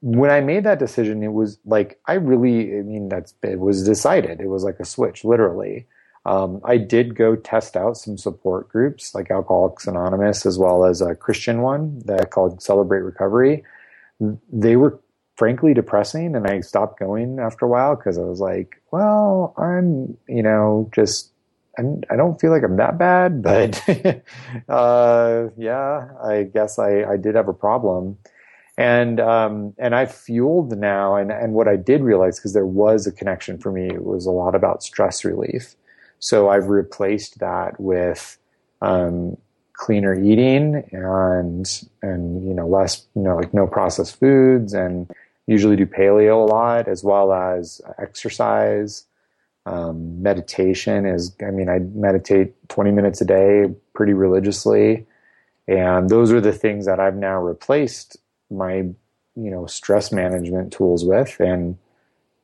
[0.00, 3.84] when I made that decision, it was like I really, I mean, that's it was
[3.84, 4.40] decided.
[4.40, 5.86] It was like a switch, literally.
[6.24, 11.00] Um, I did go test out some support groups like Alcoholics Anonymous, as well as
[11.00, 13.64] a Christian one that called Celebrate Recovery.
[14.52, 15.00] They were
[15.36, 20.16] frankly depressing and I stopped going after a while because I was like, well, I'm,
[20.28, 21.30] you know, just,
[21.78, 23.82] I'm, I don't feel like I'm that bad, but,
[24.68, 28.18] uh, yeah, I guess I, I did have a problem.
[28.78, 31.16] And, um, and I fueled now.
[31.16, 34.26] And, and what I did realize, because there was a connection for me, it was
[34.26, 35.74] a lot about stress relief.
[36.18, 38.38] So I've replaced that with,
[38.80, 39.36] um,
[39.74, 45.10] cleaner eating and and you know less you know like no processed foods and
[45.52, 49.04] usually do paleo a lot as well as exercise.
[49.64, 55.06] Um, meditation is i mean i meditate 20 minutes a day pretty religiously.
[55.68, 58.16] And those are the things that i've now replaced
[58.50, 58.74] my
[59.36, 61.38] you know stress management tools with.
[61.38, 61.78] And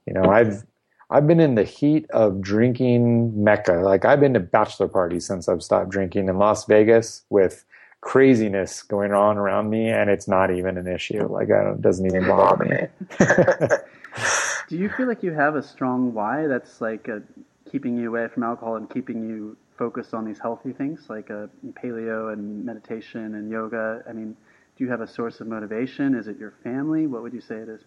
[0.06, 0.64] you know i've
[1.10, 3.80] I've been in the heat of drinking mecca.
[3.84, 7.64] Like I've been to bachelor parties since I've stopped drinking in Las Vegas with
[8.00, 11.26] craziness going on around me, and it's not even an issue.
[11.26, 13.06] Like it doesn't even bother me.
[14.68, 17.22] Do you feel like you have a strong why that's like a,
[17.70, 21.44] keeping you away from alcohol and keeping you focused on these healthy things like a
[21.44, 21.46] uh,
[21.82, 24.02] paleo and meditation and yoga?
[24.08, 24.36] I mean,
[24.76, 26.14] do you have a source of motivation?
[26.14, 27.06] Is it your family?
[27.06, 27.82] What would you say it is?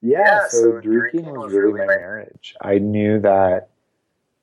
[0.00, 2.56] Yeah, so, drinking was really my marriage.
[2.60, 3.68] I knew that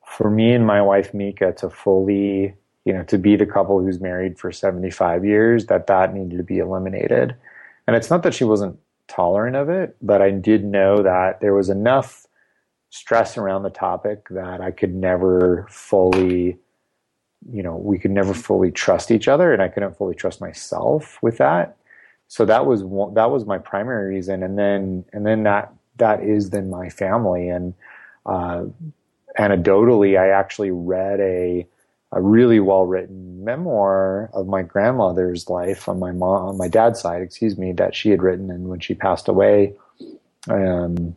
[0.06, 4.00] for me and my wife Mika to fully, you know, to be the couple who's
[4.00, 7.34] married for 75 years, that that needed to be eliminated.
[7.86, 11.54] And it's not that she wasn't tolerant of it, but I did know that there
[11.54, 12.26] was enough
[12.90, 16.58] stress around the topic that I could never fully,
[17.52, 21.18] you know, we could never fully trust each other and I couldn't fully trust myself
[21.22, 21.76] with that
[22.30, 26.22] so that was one, that was my primary reason, and then and then that that
[26.22, 27.74] is then my family, and
[28.24, 28.66] uh,
[29.36, 31.66] anecdotally, I actually read a
[32.12, 37.00] a really well written memoir of my grandmother's life on my mom on my dad's
[37.00, 39.74] side, excuse me, that she had written, and when she passed away.
[40.48, 41.16] Um,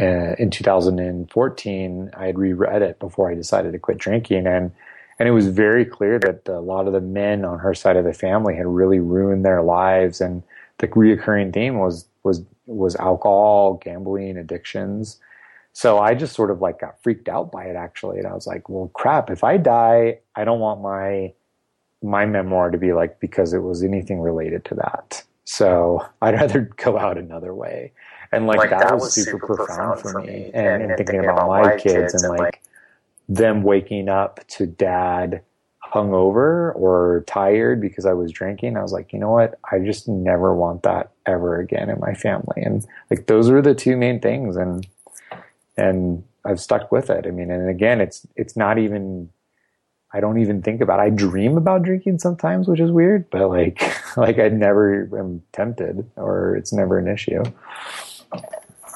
[0.00, 4.72] uh, in 2014, I had reread it before I decided to quit drinking, and
[5.18, 8.04] and it was very clear that a lot of the men on her side of
[8.06, 10.22] the family had really ruined their lives.
[10.22, 10.42] And
[10.78, 15.18] the reoccurring theme was was was alcohol gambling addictions
[15.72, 18.46] so i just sort of like got freaked out by it actually and i was
[18.46, 21.32] like well crap if i die i don't want my
[22.02, 26.70] my memoir to be like because it was anything related to that so i'd rather
[26.76, 27.92] go out another way
[28.32, 31.18] and like, like that, that, was, super, super profound, for me and, and, and thinking,
[31.18, 32.62] about, about my kids, kids and like
[33.28, 35.42] them waking up to dad
[35.92, 39.58] hungover or tired because I was drinking, I was like, you know what?
[39.70, 42.62] I just never want that ever again in my family.
[42.62, 44.86] And like those were the two main things and
[45.76, 47.26] and I've stuck with it.
[47.26, 49.30] I mean, and again, it's it's not even
[50.12, 50.98] I don't even think about.
[50.98, 51.02] It.
[51.02, 53.82] I dream about drinking sometimes, which is weird, but like
[54.16, 57.42] like I never am tempted or it's never an issue.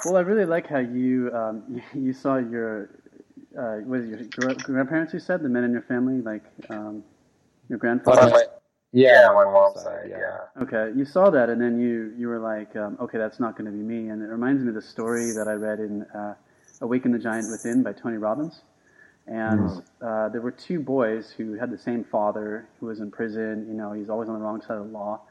[0.04, 2.90] Well, I really like how you um, you saw your
[3.58, 5.14] uh, what is your grandparents?
[5.14, 7.04] You said the men in your family, like um,
[7.68, 8.30] your grandfather.
[8.30, 8.44] My,
[8.92, 10.08] yeah, my mom's side.
[10.08, 10.62] Yeah.
[10.62, 13.66] Okay, you saw that, and then you you were like, um, okay, that's not going
[13.66, 14.08] to be me.
[14.08, 16.34] And it reminds me of the story that I read in uh,
[16.84, 18.60] "Awaken the Giant Within" by Tony Robbins.
[19.26, 19.82] And mm.
[20.02, 23.66] uh, there were two boys who had the same father who was in prison.
[23.68, 25.22] You know, he's always on the wrong side of the law.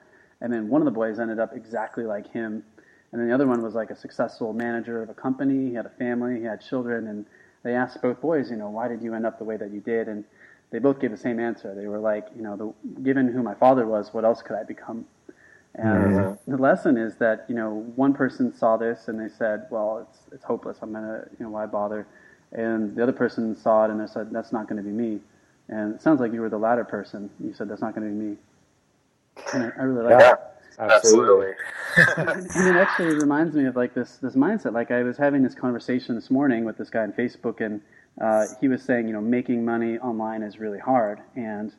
[0.41, 2.63] And then one of the boys ended up exactly like him.
[3.11, 5.69] And then the other one was like a successful manager of a company.
[5.69, 7.25] He had a family, he had children, and
[7.61, 9.79] they asked both boys, you know, why did you end up the way that you
[9.79, 10.07] did?
[10.07, 10.25] And
[10.71, 11.75] they both gave the same answer.
[11.75, 14.63] They were like, you know, the, given who my father was, what else could I
[14.63, 15.05] become?
[15.75, 16.51] And mm-hmm.
[16.51, 20.19] the lesson is that, you know, one person saw this and they said, well, it's,
[20.31, 20.77] it's hopeless.
[20.81, 22.07] I'm going to, you know, why bother?
[22.51, 25.19] And the other person saw it and they said, that's not going to be me.
[25.69, 27.29] And it sounds like you were the latter person.
[27.39, 28.37] You said, that's not going to be me.
[29.53, 30.29] And I, I really like yeah.
[30.29, 30.53] that.
[30.79, 31.53] Absolutely.
[32.17, 34.73] and it actually reminds me of like this this mindset.
[34.73, 37.81] Like I was having this conversation this morning with this guy on Facebook, and
[38.21, 41.73] uh, he was saying, you know, making money online is really hard, and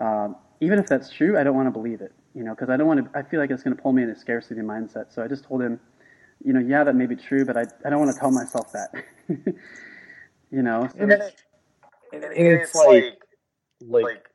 [0.00, 0.28] uh,
[0.60, 2.86] even if that's true, I don't want to believe it, you know, because I don't
[2.86, 3.18] want to.
[3.18, 5.12] I feel like it's going to pull me in a scarcity mindset.
[5.12, 5.80] So I just told him,
[6.44, 8.72] you know, yeah, that may be true, but I I don't want to tell myself
[8.72, 10.88] that, you know.
[10.92, 10.98] So.
[11.00, 11.42] And, it's,
[12.12, 13.18] and it's like,
[13.80, 14.28] like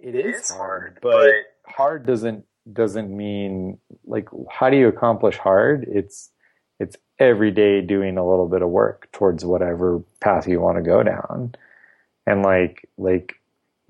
[0.00, 1.32] it is hard, but
[1.66, 5.86] hard doesn't doesn't mean like how do you accomplish hard?
[5.90, 6.30] It's
[6.78, 10.82] it's every day doing a little bit of work towards whatever path you want to
[10.82, 11.54] go down.
[12.26, 13.34] And like like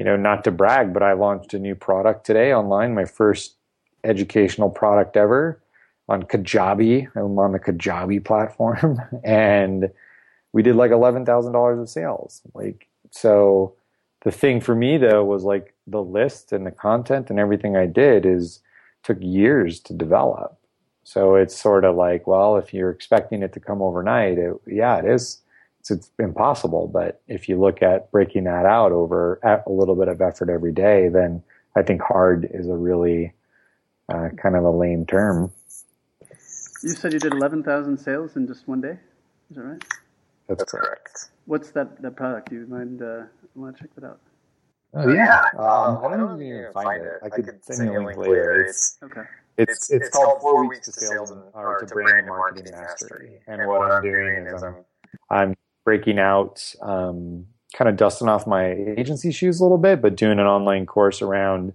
[0.00, 3.56] you know, not to brag, but I launched a new product today online, my first
[4.02, 5.60] educational product ever
[6.08, 7.06] on Kajabi.
[7.14, 9.90] I'm on the Kajabi platform and
[10.54, 12.40] we did like $11,000 of sales.
[12.54, 13.74] Like so
[14.22, 17.84] the thing for me though was like the list and the content and everything I
[17.84, 18.60] did is
[19.02, 20.56] took years to develop.
[21.04, 24.96] So it's sort of like, well, if you're expecting it to come overnight, it, yeah,
[24.96, 25.42] it is.
[25.80, 26.88] It's, it's, impossible.
[26.88, 30.72] But if you look at breaking that out over a little bit of effort every
[30.72, 31.42] day, then
[31.76, 33.32] I think hard is a really
[34.08, 35.52] uh, kind of a lame term.
[36.82, 38.98] You said you did 11,000 sales in just one day.
[39.50, 39.84] Is that right?
[40.48, 41.30] That's, That's correct.
[41.46, 42.50] What's that, that product?
[42.50, 43.02] Do you mind?
[43.02, 44.20] Uh, I want to check that out.
[44.92, 47.20] Oh yeah, um, I don't even find it.
[47.22, 48.64] I could send you a link later.
[48.64, 49.22] It's okay.
[49.56, 53.40] It's, it's, it's called Four Weeks to Sales and, or to Brand and Marketing Mastery.
[53.46, 54.76] And what I'm doing is I'm
[55.28, 60.16] I'm breaking out, um, kind of dusting off my agency shoes a little bit, but
[60.16, 61.72] doing an online course around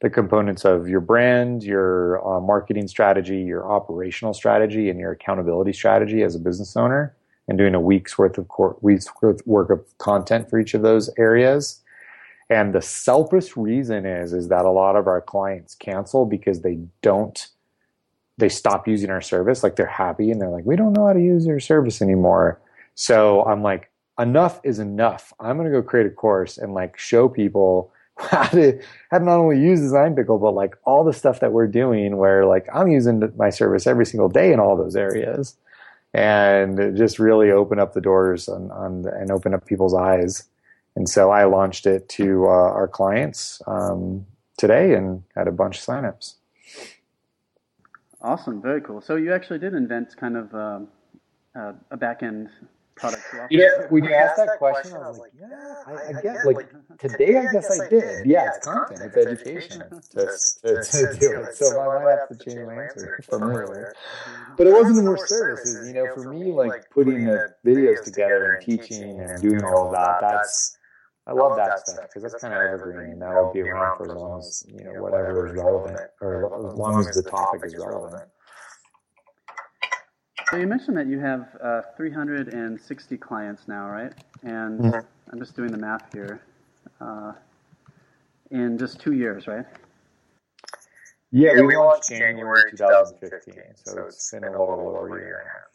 [0.00, 5.72] the components of your brand, your uh, marketing strategy, your operational strategy, and your accountability
[5.72, 7.14] strategy as a business owner,
[7.48, 10.82] and doing a week's worth of cor- week's worth work of content for each of
[10.82, 11.80] those areas
[12.50, 16.78] and the selfish reason is is that a lot of our clients cancel because they
[17.02, 17.48] don't
[18.38, 19.64] they stop using our service.
[19.64, 22.60] Like they're happy and they're like, we don't know how to use your service anymore.
[23.00, 25.32] So I'm like, enough is enough.
[25.38, 28.80] I'm gonna go create a course and like show people how to
[29.10, 32.16] how to not only use Design Pickle, but like all the stuff that we're doing
[32.16, 35.56] where like I'm using my service every single day in all those areas.
[36.14, 40.48] And just really open up the doors on, on and open up people's eyes
[40.98, 45.78] and so I launched it to uh, our clients um, today and had a bunch
[45.78, 46.34] of signups.
[48.20, 49.00] Awesome, very cool.
[49.00, 52.48] So you actually did invent kind of uh, a back end
[52.98, 53.22] product.
[53.50, 56.44] Yeah, when you asked that question, I was like, yeah, I, I guess.
[56.44, 58.26] Like today, I guess I did.
[58.26, 59.80] Yeah, it's content, it's education
[60.10, 60.26] to,
[60.62, 61.54] to, to do it.
[61.54, 63.94] So I might have to change my answer from earlier.
[64.56, 65.86] But it wasn't the more services.
[65.88, 70.18] You know, for me, like putting the videos together and teaching and doing all that,
[70.20, 70.78] that's
[71.28, 74.10] I love, that, stuff because that's kind of evergreen and that will be around for
[74.10, 77.76] as long as you know whatever is relevant or as long as the topic is
[77.76, 78.24] relevant.
[80.50, 84.12] So you mentioned that you have uh, 360 clients now, right?
[84.42, 85.00] And mm-hmm.
[85.30, 86.40] I'm just doing the math here.
[87.00, 87.32] Uh,
[88.50, 89.66] in just two years, right?
[91.30, 95.40] Yeah, yeah we, we launched January 2015, so it's been a little over a year
[95.40, 95.68] and a half.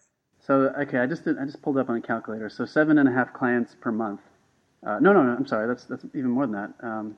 [0.45, 2.49] So okay, I just did, I just pulled up on a calculator.
[2.49, 4.21] So seven and a half clients per month.
[4.85, 5.31] Uh, no, no, no.
[5.33, 5.67] I'm sorry.
[5.67, 6.85] That's that's even more than that.
[6.85, 7.17] Um,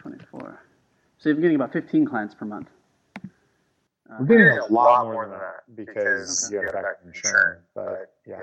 [0.00, 0.62] 24.
[1.18, 2.68] So you're getting about 15 clients per month.
[4.12, 6.54] Uh, We're getting a lot more than that because okay.
[6.54, 7.62] you have back insurance.
[7.74, 8.40] But yeah.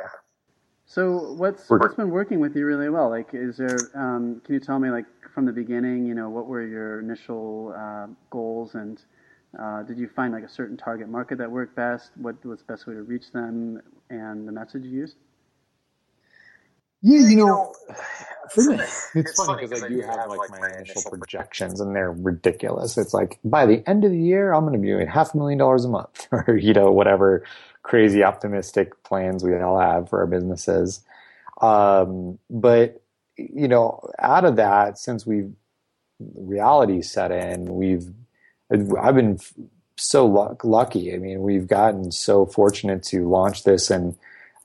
[0.86, 3.09] So what's what's been working with you really well?
[3.09, 3.78] Like, is there?
[3.93, 5.05] Um, can you tell me, like,
[5.36, 8.99] from the beginning, you know, what were your initial uh, goals, and
[9.61, 12.11] uh, did you find like a certain target market that worked best?
[12.15, 15.17] What was the best way to reach them, and the message you used?
[17.02, 17.74] Yeah, you know,
[18.52, 18.80] for me,
[19.16, 22.97] it's funny because I do have like my initial projections, and they're ridiculous.
[22.97, 25.38] It's like by the end of the year, I'm going to be doing half a
[25.38, 27.43] million dollars a month, or you know, whatever
[27.84, 31.02] crazy optimistic plans we all have for our businesses.
[31.62, 33.02] Um, but
[33.38, 35.52] you know, out of that, since we've
[36.20, 38.12] reality set in, we've
[38.72, 39.39] I've been
[39.97, 41.14] so luck, lucky.
[41.14, 44.16] I mean, we've gotten so fortunate to launch this and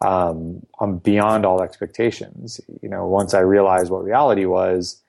[0.01, 2.61] um, I'm beyond all expectations.
[2.83, 5.01] You know, once I realized what reality was,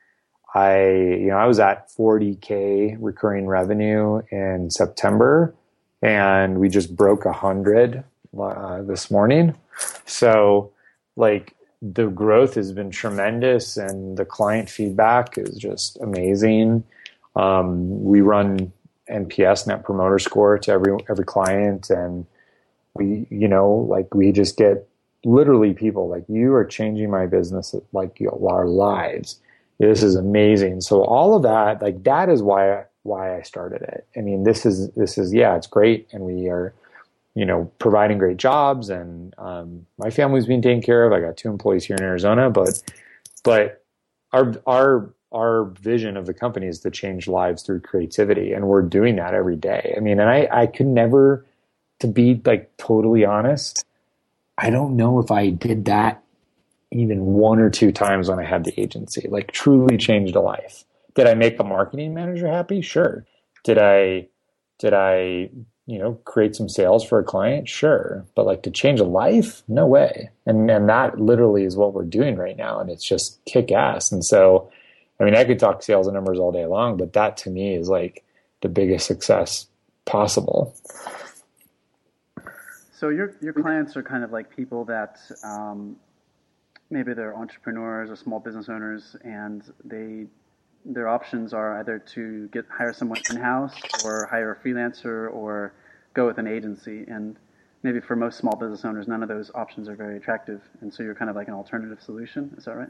[0.53, 5.53] I you know I was at 40k recurring revenue in September
[6.01, 8.03] and we just broke hundred
[8.39, 9.55] uh, this morning.
[10.05, 10.71] So,
[11.15, 16.83] like the growth has been tremendous, and the client feedback is just amazing.
[17.35, 18.71] Um, we run
[19.09, 22.25] NPS Net Promoter Score to every every client, and
[22.95, 24.87] we you know like we just get
[25.23, 29.39] literally people like you are changing my business like our lives.
[29.79, 30.81] This is amazing.
[30.81, 34.07] So all of that like that is why why I started it.
[34.17, 36.73] I mean, this is this is yeah, it's great, and we are,
[37.35, 41.13] you know, providing great jobs, and um, my family's being taken care of.
[41.13, 42.81] I got two employees here in Arizona, but
[43.43, 43.83] but
[44.33, 48.81] our our our vision of the company is to change lives through creativity, and we're
[48.81, 49.93] doing that every day.
[49.95, 51.45] I mean, and I I could never,
[51.99, 53.85] to be like totally honest,
[54.57, 56.23] I don't know if I did that
[56.91, 60.85] even one or two times when I had the agency, like truly changed a life
[61.15, 62.81] did I make a marketing manager happy?
[62.81, 63.25] Sure.
[63.63, 64.27] Did I
[64.77, 65.49] did I
[65.87, 67.67] you know create some sales for a client?
[67.67, 68.25] Sure.
[68.35, 69.63] But like to change a life?
[69.67, 70.29] No way.
[70.45, 74.11] And and that literally is what we're doing right now, and it's just kick ass.
[74.11, 74.69] And so,
[75.19, 77.75] I mean, I could talk sales and numbers all day long, but that to me
[77.75, 78.23] is like
[78.61, 79.67] the biggest success
[80.05, 80.75] possible.
[82.97, 85.97] So your your clients are kind of like people that um,
[86.89, 90.27] maybe they're entrepreneurs or small business owners, and they
[90.85, 93.75] their options are either to get hire someone in house
[94.05, 95.73] or hire a freelancer or
[96.13, 97.03] go with an agency.
[97.07, 97.35] And
[97.83, 100.61] maybe for most small business owners, none of those options are very attractive.
[100.79, 102.53] And so you're kind of like an alternative solution.
[102.57, 102.89] Is that right?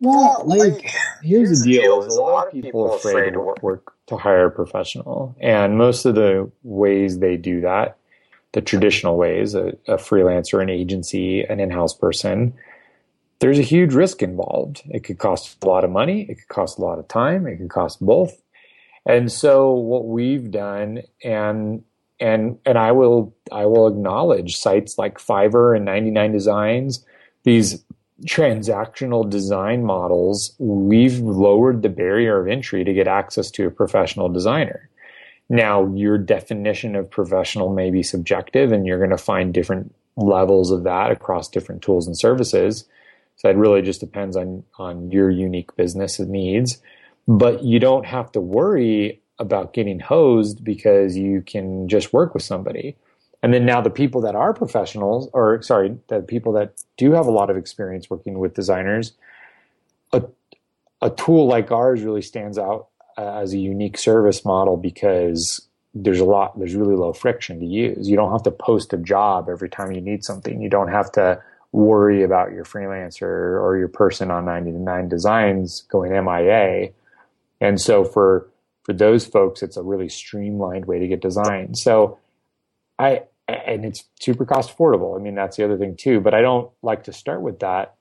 [0.00, 0.90] Well, like
[1.22, 4.50] here's the deal: is a lot of people are afraid to work to hire a
[4.50, 7.97] professional, and most of the ways they do that,
[8.52, 12.54] the traditional ways, a, a freelancer, an agency, an in-house person,
[13.40, 14.82] there's a huge risk involved.
[14.86, 16.22] It could cost a lot of money.
[16.22, 17.46] It could cost a lot of time.
[17.46, 18.40] It could cost both.
[19.06, 21.82] And so what we've done and
[22.20, 27.04] and and I will I will acknowledge sites like Fiverr and 99 Designs,
[27.44, 27.84] these
[28.26, 34.28] transactional design models, we've lowered the barrier of entry to get access to a professional
[34.28, 34.87] designer.
[35.48, 40.70] Now, your definition of professional may be subjective and you're going to find different levels
[40.70, 42.84] of that across different tools and services.
[43.36, 46.82] So it really just depends on on your unique business needs.
[47.26, 52.42] But you don't have to worry about getting hosed because you can just work with
[52.42, 52.96] somebody.
[53.42, 57.26] And then now the people that are professionals, or sorry, the people that do have
[57.26, 59.12] a lot of experience working with designers,
[60.12, 60.24] a,
[61.00, 62.87] a tool like ours really stands out
[63.18, 68.08] as a unique service model because there's a lot, there's really low friction to use.
[68.08, 70.62] You don't have to post a job every time you need something.
[70.62, 71.42] You don't have to
[71.72, 76.90] worry about your freelancer or your person on 99 designs going MIA.
[77.60, 78.48] And so for
[78.84, 81.74] for those folks, it's a really streamlined way to get design.
[81.74, 82.18] So
[82.98, 85.18] I and it's super cost affordable.
[85.18, 86.20] I mean, that's the other thing too.
[86.20, 87.94] But I don't like to start with that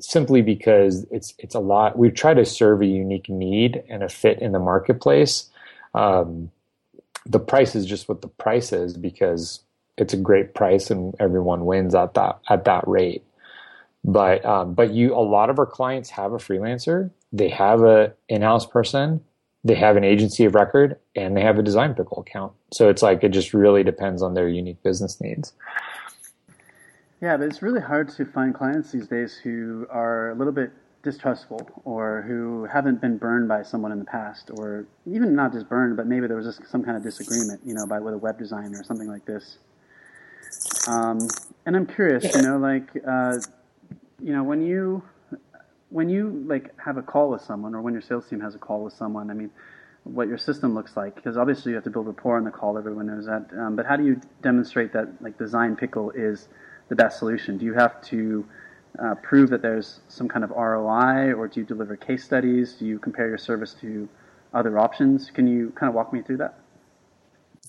[0.00, 1.98] simply because it's it's a lot.
[1.98, 5.50] We've tried to serve a unique need and a fit in the marketplace.
[5.94, 6.50] Um,
[7.26, 9.60] the price is just what the price is because
[9.96, 13.24] it's a great price and everyone wins at that at that rate.
[14.04, 18.14] But um, but you a lot of our clients have a freelancer, they have a
[18.28, 19.20] in-house person,
[19.64, 22.52] they have an agency of record, and they have a design pickle account.
[22.72, 25.52] So it's like it just really depends on their unique business needs.
[27.20, 30.70] Yeah, but it's really hard to find clients these days who are a little bit
[31.02, 35.68] distrustful or who haven't been burned by someone in the past or even not just
[35.68, 38.18] burned but maybe there was just some kind of disagreement you know by with a
[38.18, 39.58] web designer or something like this
[40.86, 41.28] um,
[41.66, 43.38] and I'm curious, you know, like, uh,
[44.22, 45.02] you know, when you
[45.90, 48.58] when you like have a call with someone, or when your sales team has a
[48.58, 49.50] call with someone, I mean,
[50.04, 52.76] what your system looks like, because obviously you have to build rapport on the call.
[52.76, 53.48] Everyone knows that.
[53.58, 56.48] Um, but how do you demonstrate that like Design Pickle is
[56.88, 57.58] the best solution?
[57.58, 58.46] Do you have to
[59.02, 62.74] uh, prove that there's some kind of ROI, or do you deliver case studies?
[62.74, 64.08] Do you compare your service to
[64.54, 65.30] other options?
[65.30, 66.58] Can you kind of walk me through that?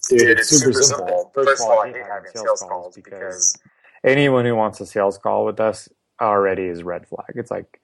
[0.07, 1.07] Dude, it's super, super simple.
[1.07, 1.31] simple.
[1.35, 3.57] First, First of all, I hate having sales calls because
[4.03, 5.89] anyone who wants a sales call with us
[6.21, 7.31] already is red flag.
[7.35, 7.79] It's like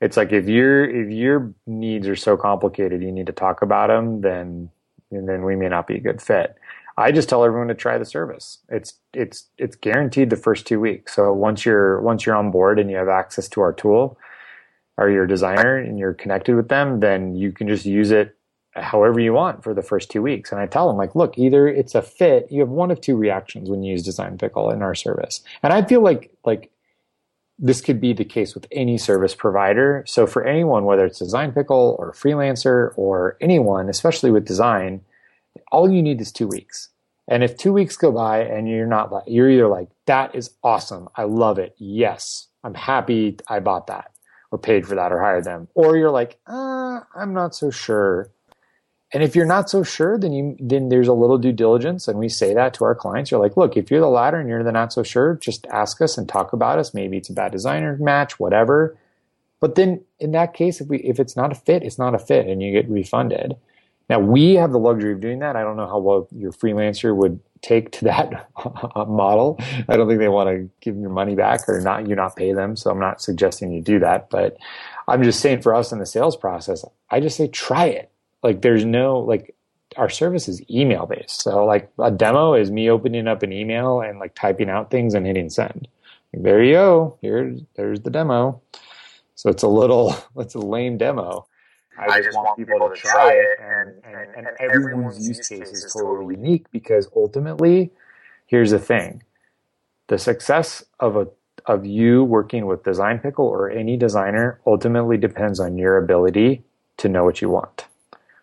[0.00, 3.88] it's like if your if your needs are so complicated, you need to talk about
[3.88, 4.20] them.
[4.20, 4.70] Then
[5.10, 6.56] and then we may not be a good fit.
[6.98, 8.58] I just tell everyone to try the service.
[8.68, 11.14] It's it's it's guaranteed the first two weeks.
[11.14, 14.18] So once you're once you're on board and you have access to our tool,
[14.98, 18.36] or your designer and you're connected with them, then you can just use it
[18.74, 20.52] however you want for the first two weeks.
[20.52, 22.48] And I tell them like, look, either it's a fit.
[22.50, 25.42] You have one of two reactions when you use Design Pickle in our service.
[25.62, 26.70] And I feel like like
[27.58, 30.04] this could be the case with any service provider.
[30.06, 35.02] So for anyone, whether it's Design Pickle or freelancer or anyone, especially with design,
[35.72, 36.90] all you need is two weeks.
[37.28, 41.08] And if two weeks go by and you're not, you're either like, that is awesome.
[41.16, 41.74] I love it.
[41.78, 42.48] Yes.
[42.62, 44.12] I'm happy I bought that
[44.50, 45.68] or paid for that or hired them.
[45.74, 48.30] Or you're like, uh, I'm not so sure.
[49.12, 52.18] And if you're not so sure, then you then there's a little due diligence, and
[52.18, 53.30] we say that to our clients.
[53.30, 56.02] You're like, look, if you're the latter and you're the not so sure, just ask
[56.02, 56.92] us and talk about us.
[56.92, 58.98] Maybe it's a bad designer match, whatever.
[59.60, 62.18] But then in that case, if we if it's not a fit, it's not a
[62.18, 63.56] fit, and you get refunded.
[64.08, 65.56] Now we have the luxury of doing that.
[65.56, 68.48] I don't know how well your freelancer would take to that
[69.08, 69.58] model.
[69.88, 72.52] I don't think they want to give your money back or not you not pay
[72.52, 72.76] them.
[72.76, 74.56] So I'm not suggesting you do that, but
[75.08, 78.10] I'm just saying for us in the sales process, I just say try it.
[78.42, 79.54] Like there's no like
[79.96, 81.42] our service is email based.
[81.42, 85.14] So like a demo is me opening up an email and like typing out things
[85.14, 85.88] and hitting send.
[86.32, 87.18] Like, there you go.
[87.20, 88.60] Here there's the demo.
[89.34, 91.46] So it's a little it's a lame demo.
[91.98, 95.92] I, just, want, people, to try it, and, and, and, and everyone's use case is
[95.92, 97.90] totally unique because ultimately,
[98.46, 99.22] here's the thing:
[100.08, 101.28] the success of a
[101.66, 106.62] of you working with Design Pickle or any designer ultimately depends on your ability
[106.98, 107.86] to know what you want.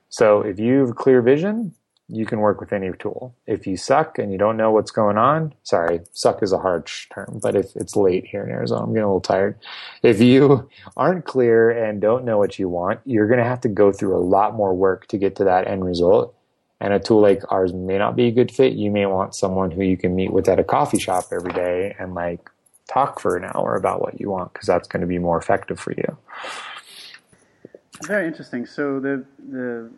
[0.10, 1.74] So if you have clear vision,
[2.10, 3.36] you can work with any tool.
[3.48, 7.08] If you suck and you don't know what's going on, sorry, suck is a harsh
[7.14, 9.58] term, but if it's late here in Arizona, I'm getting a little tired.
[10.02, 13.70] If you aren't clear and don't know what you want, you're going to have to
[13.70, 16.36] go through a lot more work to get to that end result.
[16.82, 18.74] And a tool like ours may not be a good fit.
[18.74, 21.96] You may want someone who you can meet with at a coffee shop every day
[21.98, 22.50] and like
[22.90, 25.80] talk for an hour about what you want because that's going to be more effective
[25.80, 26.18] for you.
[28.06, 28.66] Very interesting.
[28.66, 29.90] So the the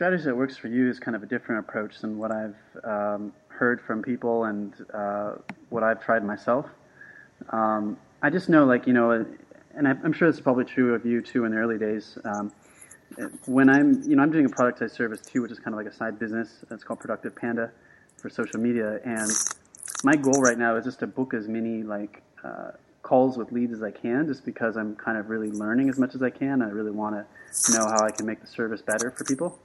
[0.00, 3.34] strategy that works for you is kind of a different approach than what I've um,
[3.48, 5.32] heard from people and uh,
[5.68, 6.64] what I've tried myself.
[7.50, 11.04] Um, I just know, like you know, and I'm sure this is probably true of
[11.04, 12.16] you too in the early days.
[12.24, 12.50] Um,
[13.44, 15.92] when I'm, you know, I'm doing a productized service too, which is kind of like
[15.92, 16.64] a side business.
[16.70, 17.70] It's called Productive Panda
[18.16, 19.30] for social media, and
[20.02, 22.70] my goal right now is just to book as many like uh,
[23.02, 26.14] calls with leads as I can, just because I'm kind of really learning as much
[26.14, 26.62] as I can.
[26.62, 29.58] I really want to know how I can make the service better for people.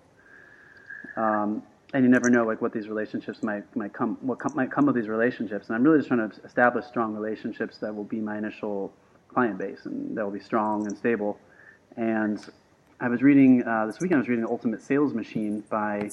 [1.16, 1.64] Um,
[1.94, 4.90] and you never know like what these relationships might might come what com- might come
[4.90, 5.68] of these relationships.
[5.68, 8.92] And I'm really just trying to establish strong relationships that will be my initial
[9.30, 11.40] client base and that will be strong and stable.
[11.96, 12.40] And
[13.00, 14.18] I was reading uh, this weekend.
[14.18, 16.10] I was reading the Ultimate Sales Machine by.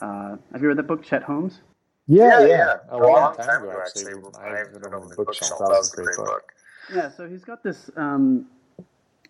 [0.00, 1.60] Uh, have you read that book, Chet Holmes?
[2.06, 2.76] Yeah, yeah, yeah.
[2.90, 4.14] A, long, long time ago, actually.
[4.40, 5.58] I have it on the bookshelf.
[5.60, 6.52] That was a great book.
[6.92, 7.90] Yeah, so he's got this.
[7.96, 8.46] Um,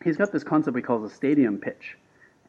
[0.02, 1.98] he's got this concept we call the stadium pitch,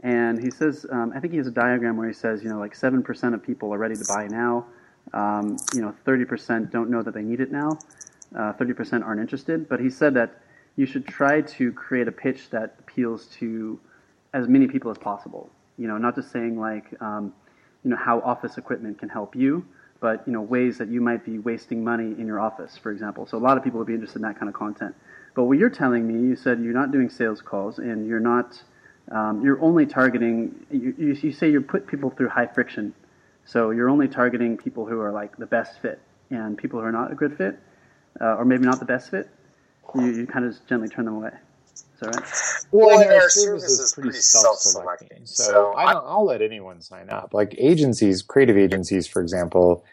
[0.04, 2.60] and he says, um, I think he has a diagram where he says, you know,
[2.60, 4.66] like 7% of people are ready to buy now.
[5.14, 7.80] Um, you know, 30% don't know that they need it now.
[8.36, 9.70] Uh, 30% aren't interested.
[9.70, 10.41] But he said that
[10.76, 13.80] you should try to create a pitch that appeals to
[14.34, 15.49] as many people as possible.
[15.78, 17.34] You know, not just saying like, um,
[17.84, 19.66] you know, how office equipment can help you,
[19.99, 23.28] but, you know, ways that you might be wasting money in your office, for example.
[23.28, 24.95] So a lot of people would be interested in that kind of content.
[25.36, 28.64] But what you're telling me, you said you're not doing sales calls and you're not
[29.10, 32.93] um, you're only targeting, you, you, you, say you put people through high friction.
[33.45, 35.99] So you're only targeting people who are like the best fit
[36.30, 37.60] and people who are not a good fit,
[38.20, 39.30] uh, or maybe not the best fit,
[39.95, 41.32] you, you kind of just gently turn them away.
[41.74, 42.66] Is that right?
[42.72, 45.26] Well, well our service is pretty self-selecting.
[45.26, 47.34] So I don't, I'll let anyone sign up.
[47.34, 49.84] Like agencies, creative agencies, for example,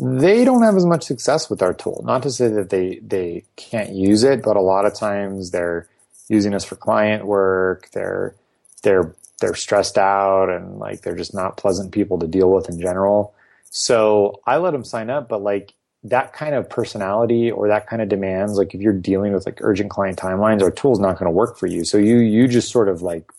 [0.00, 2.02] they don't have as much success with our tool.
[2.04, 5.88] Not to say that they, they can't use it, but a lot of times they're
[6.28, 7.88] using us for client work.
[7.92, 8.36] They're
[8.82, 12.80] they're they're stressed out and like they're just not pleasant people to deal with in
[12.80, 13.34] general.
[13.70, 15.74] So I let them sign up, but like
[16.04, 19.58] that kind of personality or that kind of demands, like if you're dealing with like
[19.62, 21.84] urgent client timelines, our tool's not going to work for you.
[21.84, 23.30] So you you just sort of like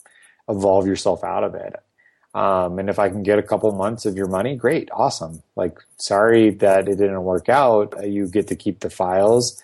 [0.48, 1.74] evolve yourself out of it.
[2.34, 5.42] Um, and if I can get a couple months of your money, great, awesome.
[5.56, 7.94] Like, sorry that it didn't work out.
[8.08, 9.60] You get to keep the files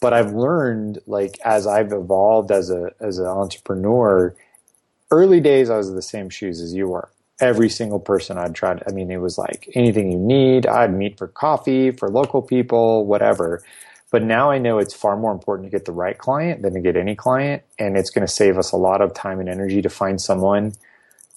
[0.00, 4.34] But I've learned, like, as I've evolved as a as an entrepreneur,
[5.10, 7.08] early days I was in the same shoes as you were.
[7.40, 11.18] Every single person I'd tried, I mean, it was like anything you need, I'd meet
[11.18, 13.62] for coffee, for local people, whatever.
[14.10, 16.80] But now I know it's far more important to get the right client than to
[16.80, 17.62] get any client.
[17.78, 20.72] And it's going to save us a lot of time and energy to find someone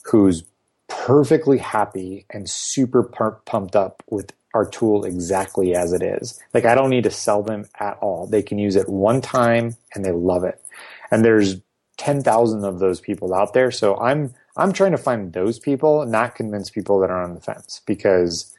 [0.06, 0.44] who's
[0.88, 3.04] perfectly happy and super
[3.46, 6.42] pumped up with our tool exactly as it is.
[6.54, 8.28] Like I don't need to sell them at all.
[8.28, 10.62] They can use it one time and they love it.
[11.10, 11.58] And there's
[12.02, 13.70] 10,000 of those people out there.
[13.70, 17.40] So I'm, I'm trying to find those people, not convince people that are on the
[17.40, 18.56] fence because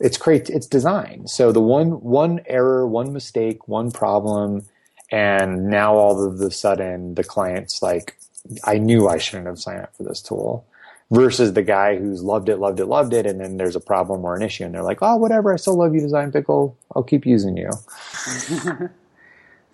[0.00, 0.50] it's great.
[0.50, 1.26] It's design.
[1.26, 4.66] So the one, one error, one mistake, one problem,
[5.10, 8.18] and now all of a sudden the client's like,
[8.64, 10.66] I knew I shouldn't have signed up for this tool
[11.10, 14.26] versus the guy who's loved it, loved it, loved it, and then there's a problem
[14.26, 16.76] or an issue, and they're like, "Oh, whatever, I still love you, Design Pickle.
[16.94, 17.70] I'll keep using you."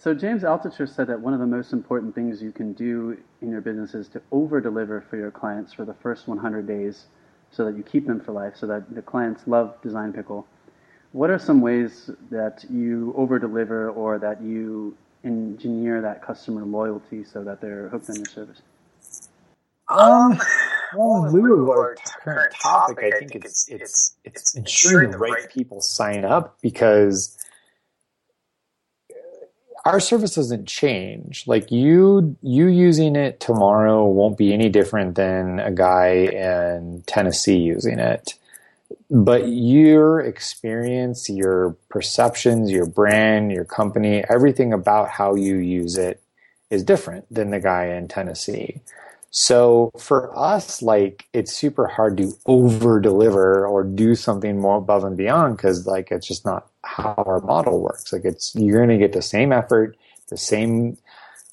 [0.01, 3.51] so James Altucher said that one of the most important things you can do in
[3.51, 7.05] your business is to over deliver for your clients for the first 100 days,
[7.51, 10.47] so that you keep them for life, so that the clients love Design Pickle.
[11.13, 17.25] What are some ways that you over deliver or that you engineer that customer loyalty
[17.25, 18.63] so that they're hooked on your service?
[19.89, 20.41] Um,
[20.97, 25.51] well, in lieu of our current topic, I think it's it's it's ensuring the right
[25.51, 27.37] people sign up because
[29.85, 31.47] our service doesn't change.
[31.47, 37.59] Like you you using it tomorrow won't be any different than a guy in Tennessee
[37.59, 38.35] using it.
[39.11, 46.21] But your experience, your perceptions, your brand, your company, everything about how you use it
[46.71, 48.81] is different than the guy in Tennessee.
[49.31, 55.05] So for us, like it's super hard to over deliver or do something more above
[55.05, 58.13] and beyond because like it's just not how our model works.
[58.13, 59.97] Like it's you're going to get the same effort,
[60.29, 60.99] the same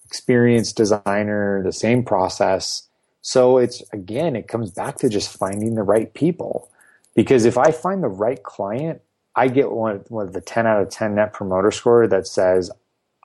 [0.06, 2.88] experienced designer, the same process.
[3.22, 6.72] So it's again, it comes back to just finding the right people.
[7.16, 9.02] Because if I find the right client,
[9.36, 12.72] I get one, one of the 10 out of 10 net promoter score that says,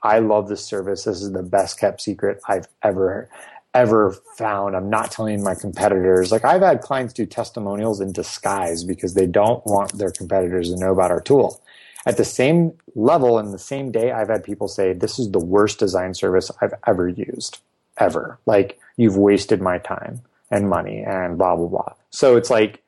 [0.03, 1.05] I love this service.
[1.05, 3.29] This is the best kept secret I've ever
[3.73, 4.75] ever found.
[4.75, 6.31] I'm not telling my competitors.
[6.31, 10.79] Like I've had clients do testimonials in disguise because they don't want their competitors to
[10.79, 11.61] know about our tool.
[12.05, 15.39] At the same level in the same day, I've had people say, this is the
[15.39, 17.59] worst design service I've ever used,
[17.97, 18.39] ever.
[18.45, 20.21] Like you've wasted my time
[20.51, 21.93] and money and blah, blah, blah.
[22.11, 22.83] So it's like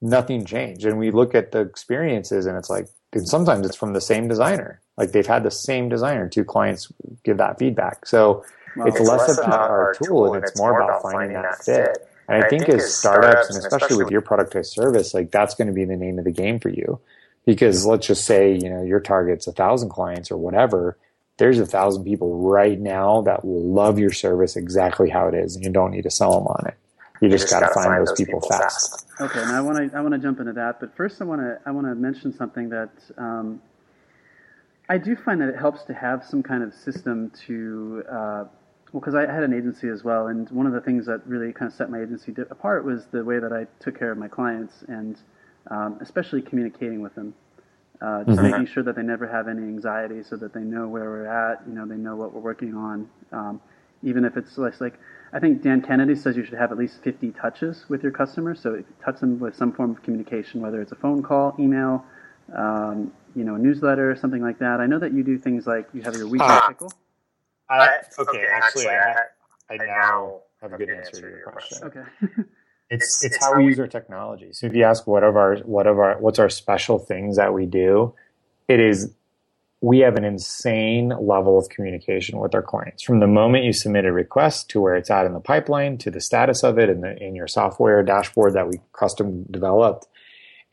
[0.00, 0.84] nothing changed.
[0.86, 4.26] And we look at the experiences and it's like, and sometimes it's from the same
[4.28, 4.80] designer.
[4.96, 6.28] Like they've had the same designer.
[6.28, 6.90] Two clients
[7.24, 8.06] give that feedback.
[8.06, 8.44] So
[8.76, 12.08] well, it's, it's, less, less about our tool and it's more about finding that fit.
[12.28, 15.74] And I think as startups, and especially with your productized service, like that's going to
[15.74, 17.00] be the name of the game for you.
[17.44, 20.96] Because let's just say, you know, your target's a thousand clients or whatever.
[21.38, 25.56] There's a thousand people right now that will love your service exactly how it is,
[25.56, 26.74] and you don't need to sell them on it.
[27.20, 29.06] You, you just, just got to find, find, those people, people fast.
[29.18, 29.20] fast.
[29.20, 31.40] Okay, now I want to I want to jump into that, but first I want
[31.40, 33.60] to I want to mention something that um,
[34.88, 38.44] I do find that it helps to have some kind of system to uh,
[38.92, 41.52] well, because I had an agency as well, and one of the things that really
[41.52, 44.28] kind of set my agency apart was the way that I took care of my
[44.28, 45.16] clients, and
[45.70, 47.34] um, especially communicating with them,
[48.00, 48.50] uh, just mm-hmm.
[48.50, 51.62] making sure that they never have any anxiety, so that they know where we're at,
[51.68, 53.60] you know, they know what we're working on, um,
[54.02, 54.98] even if it's less like
[55.32, 58.60] I think Dan Kennedy says you should have at least 50 touches with your customers,
[58.60, 62.04] so touch them with some form of communication, whether it's a phone call, email,
[62.52, 64.80] um, you know, a newsletter, something like that.
[64.80, 66.68] I know that you do things like you have your weekly uh.
[66.68, 66.92] pickle.
[67.70, 69.14] I, okay, okay, actually, I,
[69.70, 71.78] I, now have a good answer to your question.
[71.84, 72.02] Okay.
[72.90, 74.52] it's, it's how we use our technology.
[74.52, 77.54] So if you ask what of our what of our what's our special things that
[77.54, 78.14] we do,
[78.66, 79.14] it is
[79.80, 84.04] we have an insane level of communication with our clients from the moment you submit
[84.04, 87.00] a request to where it's at in the pipeline to the status of it in
[87.00, 90.06] the in your software dashboard that we custom developed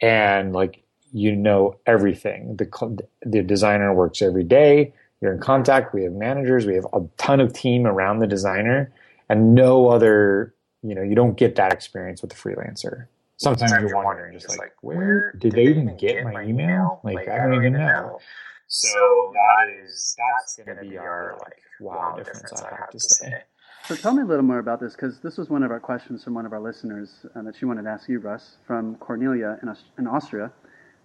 [0.02, 0.84] and like
[1.14, 5.94] you know everything the the designer works every day you're in contact.
[5.94, 6.66] We have managers.
[6.66, 8.92] We have a ton of team around the designer,
[9.30, 10.54] and no other.
[10.84, 13.08] You know, you don't get that experience with the freelancer.
[13.38, 17.02] Sometimes, Sometimes you're wondering, just like, where did, did they even get my email?
[17.04, 17.80] Like, like I don't even know.
[17.80, 18.20] know.
[18.68, 23.44] So that is that's going to be our like wow difference, I have to say.
[23.86, 26.24] So tell me a little more about this because this was one of our questions
[26.24, 29.58] from one of our listeners uh, that she wanted to ask you, Russ, from Cornelia
[29.64, 30.52] in, in Austria.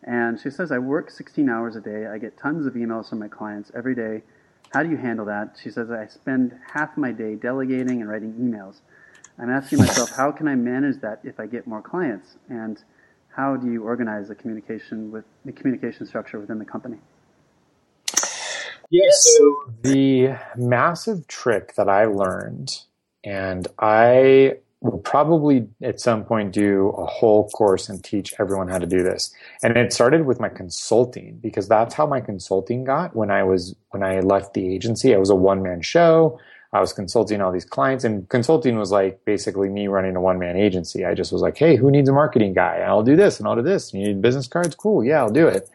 [0.04, 2.06] And she says, I work 16 hours a day.
[2.06, 4.22] I get tons of emails from my clients every day.
[4.72, 5.56] How do you handle that?
[5.62, 8.80] She says, I spend half my day delegating and writing emails.
[9.38, 12.36] I'm asking myself, how can I manage that if I get more clients?
[12.48, 12.82] And
[13.28, 16.98] how do you organize the communication with the communication structure within the company?
[18.90, 19.24] Yes.
[19.38, 22.78] so the massive trick that I learned,
[23.24, 28.78] and I will probably at some point do a whole course and teach everyone how
[28.78, 29.32] to do this.
[29.62, 33.74] And it started with my consulting because that's how my consulting got when I was
[33.90, 35.14] when I left the agency.
[35.14, 36.38] I was a one man show.
[36.74, 40.38] I was consulting all these clients and consulting was like basically me running a one
[40.38, 41.04] man agency.
[41.04, 42.78] I just was like, Hey, who needs a marketing guy?
[42.78, 43.92] I'll do this and I'll do this.
[43.92, 44.74] You need business cards?
[44.74, 45.04] Cool.
[45.04, 45.68] Yeah, I'll do it.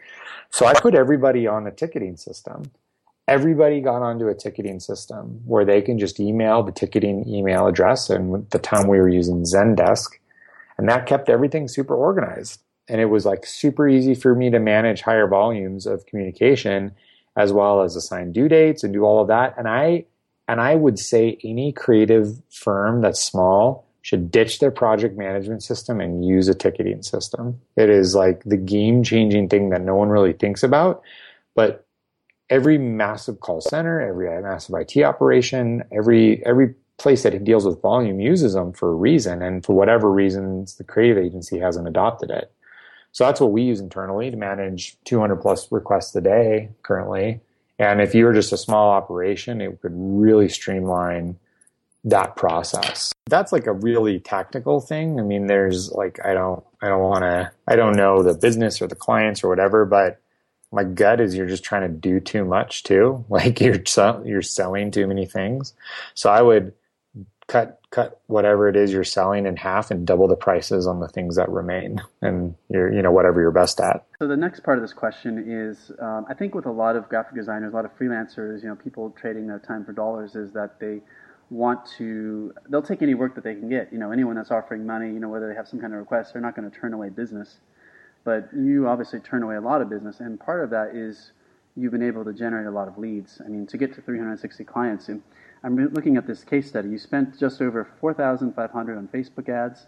[0.50, 2.70] So I put everybody on a ticketing system.
[3.28, 8.08] Everybody got onto a ticketing system where they can just email the ticketing email address.
[8.08, 10.08] And the time we were using Zendesk
[10.78, 12.62] and that kept everything super organized.
[12.88, 16.92] And it was like super easy for me to manage higher volumes of communication
[17.36, 19.54] as well as assign due dates and do all of that.
[19.58, 20.06] And I,
[20.46, 26.00] and I would say any creative firm that's small should ditch their project management system
[26.00, 27.60] and use a ticketing system.
[27.76, 31.02] It is like the game changing thing that no one really thinks about.
[31.54, 31.84] But
[32.50, 38.20] every massive call center, every massive IT operation, every, every place that deals with volume
[38.20, 39.42] uses them for a reason.
[39.42, 42.52] And for whatever reasons, the creative agency hasn't adopted it.
[43.12, 47.40] So that's what we use internally to manage 200 plus requests a day currently.
[47.78, 51.38] And if you were just a small operation, it could really streamline
[52.04, 53.12] that process.
[53.26, 55.20] That's like a really tactical thing.
[55.20, 58.82] I mean, there's like, I don't, I don't want to, I don't know the business
[58.82, 60.20] or the clients or whatever, but
[60.72, 63.24] my gut is you're just trying to do too much too.
[63.30, 63.82] Like you're,
[64.24, 65.74] you're selling too many things.
[66.14, 66.72] So I would
[67.46, 71.08] cut, cut whatever it is you're selling in half and double the prices on the
[71.08, 74.04] things that remain and you're, you know, whatever you're best at.
[74.18, 77.08] So the next part of this question is, um, I think with a lot of
[77.08, 80.52] graphic designers, a lot of freelancers, you know, people trading their time for dollars is
[80.52, 81.00] that they,
[81.50, 84.84] want to they'll take any work that they can get you know anyone that's offering
[84.84, 86.92] money you know whether they have some kind of request they're not going to turn
[86.92, 87.56] away business
[88.28, 91.32] but you obviously turn away a lot of business and part of that is
[91.76, 93.40] you've been able to generate a lot of leads.
[93.44, 95.22] I mean to get to 360 clients and
[95.64, 99.86] i'm looking at this case study you spent just over 4500 on facebook ads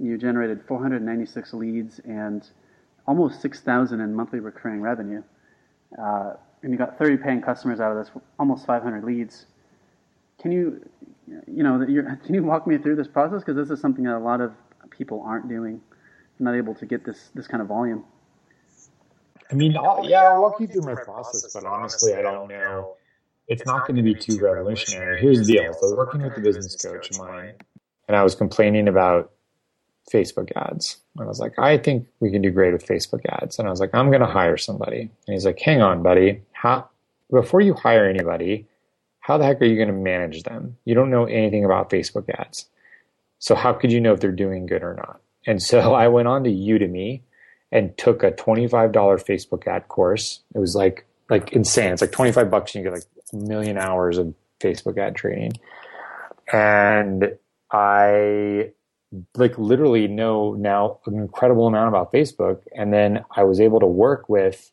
[0.00, 2.48] you generated 496 leads and
[3.06, 5.22] almost 6000 in monthly recurring revenue
[6.00, 9.46] uh, and you got 30 paying customers out of this almost 500 leads.
[10.40, 10.88] Can you,
[11.46, 11.78] you know,
[12.24, 13.40] can you walk me through this process?
[13.40, 14.52] Because this is something that a lot of
[14.90, 15.80] people aren't doing,
[16.38, 18.04] not able to get this this kind of volume.
[19.50, 22.96] I mean, I'll, yeah, I'll walk you through my process, but honestly, I don't know.
[23.46, 25.20] It's not going to be too revolutionary.
[25.20, 25.72] Here's the deal.
[25.74, 27.52] So I was working with a business coach of mine,
[28.08, 29.32] and I was complaining about
[30.12, 30.98] Facebook ads.
[31.16, 33.58] And I was like, I think we can do great with Facebook ads.
[33.58, 35.00] And I was like, I'm going to hire somebody.
[35.00, 36.42] And he's like, hang on, buddy.
[36.52, 36.88] How,
[37.30, 38.66] before you hire anybody,
[39.20, 40.76] how the heck are you going to manage them?
[40.84, 42.66] You don't know anything about Facebook ads.
[43.38, 45.20] So how could you know if they're doing good or not?
[45.46, 47.22] And so I went on to Udemy
[47.72, 50.40] and took a $25 Facebook ad course.
[50.54, 51.92] It was like like insane.
[51.92, 55.52] It's like 25 bucks and you get like a million hours of Facebook ad training.
[56.52, 57.36] And
[57.70, 58.70] I
[59.36, 62.60] like literally know now an incredible amount about Facebook.
[62.76, 64.70] And then I was able to work with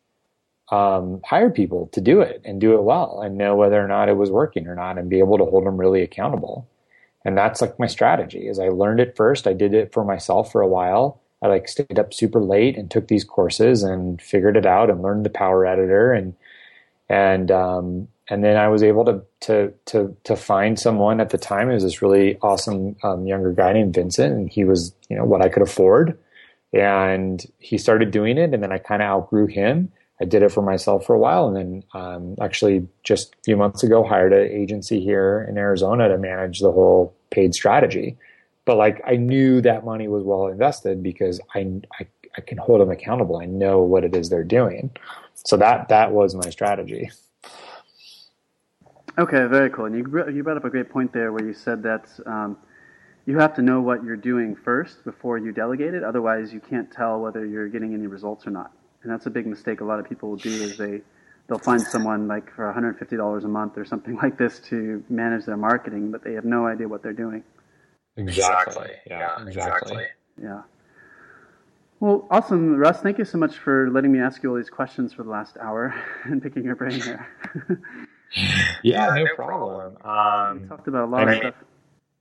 [0.72, 4.09] um, hire people to do it and do it well and know whether or not
[4.09, 6.67] it was working or not and be able to hold them really accountable.
[7.24, 9.47] And that's like my strategy is I learned it first.
[9.47, 11.22] I did it for myself for a while.
[11.41, 15.01] I like stayed up super late and took these courses and figured it out and
[15.01, 16.36] learned the power editor and,
[17.09, 21.38] and, um, and then I was able to, to, to, to find someone at the
[21.38, 21.69] time.
[21.69, 25.26] It was this really awesome, um, younger guy named Vincent and he was, you know,
[25.26, 26.17] what I could afford
[26.74, 29.91] and he started doing it and then I kind of outgrew him
[30.22, 33.57] I did it for myself for a while, and then um, actually just a few
[33.57, 38.17] months ago hired an agency here in Arizona to manage the whole paid strategy.
[38.65, 42.07] But like I knew that money was well invested because I, I
[42.38, 43.38] I can hold them accountable.
[43.41, 44.91] I know what it is they're doing.
[45.34, 47.09] So that that was my strategy.
[49.17, 49.86] Okay, very cool.
[49.86, 52.57] And you you brought up a great point there where you said that um,
[53.26, 56.03] you have to know what you're doing first before you delegate it.
[56.03, 58.72] Otherwise, you can't tell whether you're getting any results or not
[59.03, 61.01] and that's a big mistake a lot of people will do is they
[61.47, 65.57] they'll find someone like for $150 a month or something like this to manage their
[65.57, 67.43] marketing, but they have no idea what they're doing.
[68.17, 68.91] Exactly.
[69.07, 70.05] Yeah, yeah exactly.
[70.41, 70.61] Yeah.
[71.99, 73.01] Well, awesome, Russ.
[73.01, 75.57] Thank you so much for letting me ask you all these questions for the last
[75.57, 75.93] hour
[76.23, 77.27] and picking your brain here.
[78.83, 79.97] yeah, no problem.
[80.03, 81.55] Um, we talked about a lot of stuff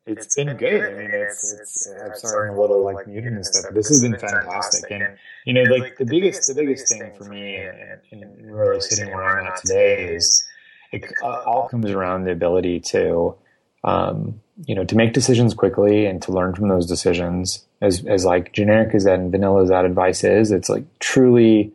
[0.07, 0.83] it's, been, good.
[0.83, 3.73] I mean, it's, it's, it's I'm starting a little like muted and stuff.
[3.73, 4.91] This has been fantastic.
[4.91, 9.13] And, you know, like the biggest, the biggest thing for me and, and really sitting
[9.13, 10.45] where I'm at today is
[10.93, 13.37] it all comes around the ability to,
[13.85, 18.25] um, you know, to make decisions quickly and to learn from those decisions as, as
[18.25, 21.73] like generic as that and vanilla as that advice is, it's like truly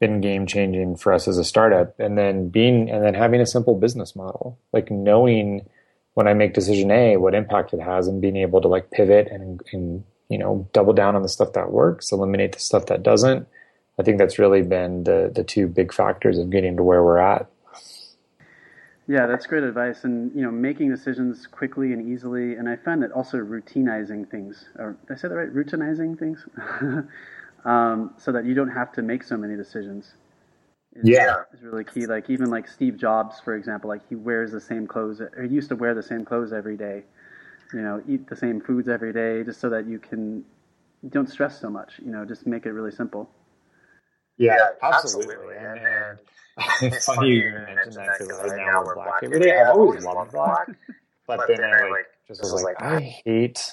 [0.00, 1.98] been game changing for us as a startup.
[1.98, 5.68] And then being, and then having a simple business model, like knowing
[6.14, 9.28] when I make decision A, what impact it has and being able to like pivot
[9.30, 13.02] and, and, you know, double down on the stuff that works, eliminate the stuff that
[13.02, 13.46] doesn't.
[13.98, 17.18] I think that's really been the, the two big factors of getting to where we're
[17.18, 17.48] at.
[19.08, 20.04] Yeah, that's great advice.
[20.04, 22.54] And you know, making decisions quickly and easily.
[22.54, 24.68] And I find that also routinizing things.
[24.78, 25.52] Or did I say that right?
[25.52, 26.46] Routinizing things,
[27.64, 30.14] um, so that you don't have to make so many decisions.
[30.94, 32.06] Is, yeah, is really key.
[32.06, 35.20] Like even like Steve Jobs, for example, like he wears the same clothes.
[35.20, 37.04] Or he used to wear the same clothes every day.
[37.72, 40.44] You know, eat the same foods every day, just so that you can
[41.08, 41.94] don't stress so much.
[42.04, 43.30] You know, just make it really simple.
[44.36, 45.34] Yeah, absolutely.
[45.34, 45.56] absolutely.
[45.56, 46.18] And, and
[46.92, 49.58] it's funny you mentioned that because right now we're black every day.
[49.58, 50.68] I've always loved black,
[51.26, 53.72] but then I like just was like, I hate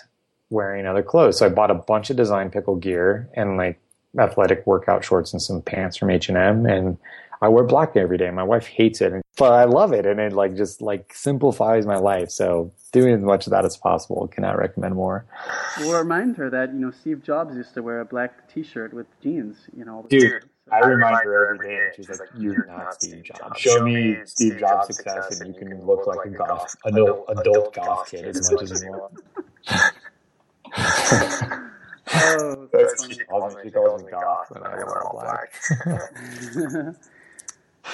[0.49, 1.37] wearing other clothes.
[1.37, 3.79] So I bought a bunch of design pickle gear and like
[4.17, 6.97] athletic workout shorts and some pants from H and M, and
[7.41, 8.29] I wear black every day.
[8.31, 11.97] My wife hates it, but I love it, and it like just like simplifies my
[11.97, 12.31] life.
[12.31, 14.27] So doing as much of that as possible.
[14.27, 15.25] Cannot recommend more.
[15.79, 19.07] Well, remind her that you know Steve Jobs used to wear a black T-shirt with
[19.21, 19.57] jeans.
[19.75, 20.49] You know, dude.
[20.71, 23.59] I remind her every day, and she's like, "You're not Steve Jobs.
[23.59, 28.11] Show me Steve Jobs' success, and you can look like a golf adult, adult golf
[28.11, 29.19] kid as much as you want."
[32.13, 32.58] oh,
[32.89, 33.55] that's she calls.
[33.63, 35.53] She calls me golf, and I wear all black.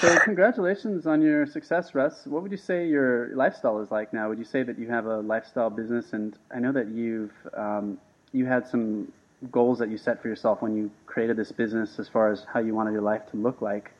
[0.00, 2.26] so, congratulations on your success, Russ.
[2.26, 4.28] What would you say your lifestyle is like now?
[4.28, 6.12] Would you say that you have a lifestyle business?
[6.12, 7.98] And I know that you've um,
[8.32, 9.12] you had some
[9.50, 12.60] goals that you set for yourself when you created this business as far as how
[12.60, 13.90] you wanted your life to look like.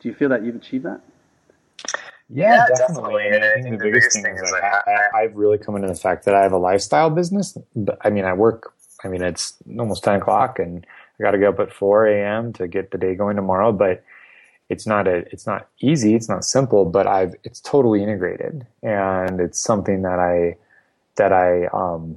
[0.00, 1.00] Do you feel that you've achieved that?
[2.30, 3.28] Yeah, yeah definitely.
[3.28, 6.24] And I think the biggest thing is like I, have really come into the fact
[6.24, 7.56] that I have a lifestyle business.
[7.74, 8.73] But I mean, I work.
[9.04, 10.86] I mean, it's almost ten o'clock, and
[11.18, 12.52] I got to go up at four a.m.
[12.54, 13.72] to get the day going tomorrow.
[13.72, 14.02] But
[14.68, 15.24] it's not a.
[15.32, 16.14] It's not easy.
[16.14, 16.84] It's not simple.
[16.84, 17.34] But I've.
[17.44, 20.56] It's totally integrated, and it's something that I
[21.16, 22.16] that I um,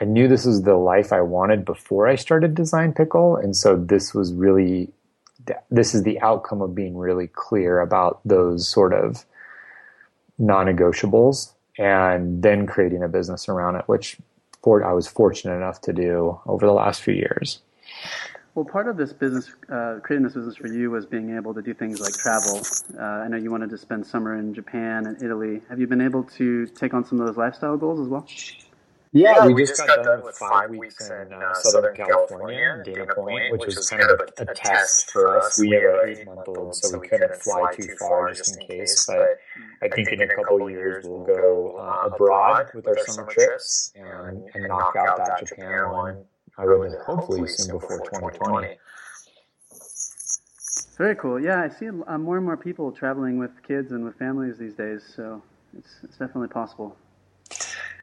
[0.00, 3.76] I knew this was the life I wanted before I started Design Pickle, and so
[3.76, 4.90] this was really
[5.70, 9.24] this is the outcome of being really clear about those sort of
[10.38, 14.16] non-negotiables, and then creating a business around it, which
[14.62, 17.60] for, I was fortunate enough to do over the last few years.
[18.54, 21.62] Well, part of this business, uh, creating this business for you, was being able to
[21.62, 22.60] do things like travel.
[22.98, 25.62] Uh, I know you wanted to spend summer in Japan and Italy.
[25.68, 28.26] Have you been able to take on some of those lifestyle goals as well?
[29.12, 31.96] Yeah, yeah we, we, just, got, got, done with five weeks in uh, uh Southern
[31.96, 35.58] California, Dana Point, which was kind of a, a test for us.
[35.58, 39.04] We have an eight month old, so we couldn't fly too far just in case.
[39.06, 39.40] But
[39.82, 43.26] I think in a couple of years we'll go uh, uh abroad with our summer
[43.28, 46.24] trips and, and knock out that Japan one.
[46.56, 48.76] I would hopefully soon before 2020.
[50.98, 51.40] Very cool.
[51.40, 54.74] Yeah, I see uh, more and more people traveling with kids and with families these
[54.74, 55.42] days, so
[55.76, 56.94] it's, it's definitely possible.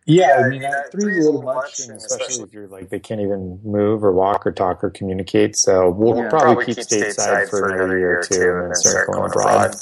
[0.09, 2.99] Yeah, I mean, that three is a little much, and especially if you're like they
[2.99, 5.57] can't even move or walk or talk or communicate.
[5.57, 6.29] So we'll yeah.
[6.29, 9.75] probably, probably, keep stateside for another year or two, and then start going abroad.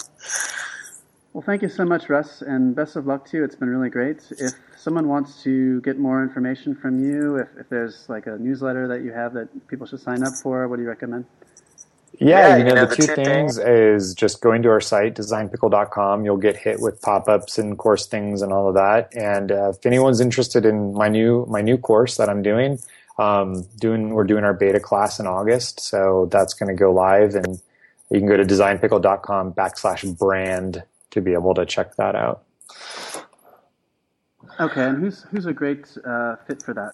[1.34, 3.44] Well, thank you so much, Russ, and best of luck to you.
[3.44, 4.24] It's been really great.
[4.32, 8.88] If someone wants to get more information from you, if, if there's like a newsletter
[8.88, 11.26] that you have that people should sign up for, what do you recommend?
[12.20, 14.62] Yeah, yeah you, know, you know, the, the two, two things, things is just going
[14.64, 16.26] to our site, designpickle.com.
[16.26, 19.16] You'll get hit with pop-ups and course things and all of that.
[19.16, 22.80] And uh, if anyone's interested in my new my new course that I'm doing,
[23.18, 27.36] um, doing we're doing our beta class in August, so that's going to go live,
[27.36, 27.60] and
[28.12, 32.44] you can go to designpickle.com backslash brand to be able to check that out.
[34.60, 36.94] Okay, and who's who's a great uh, fit for that?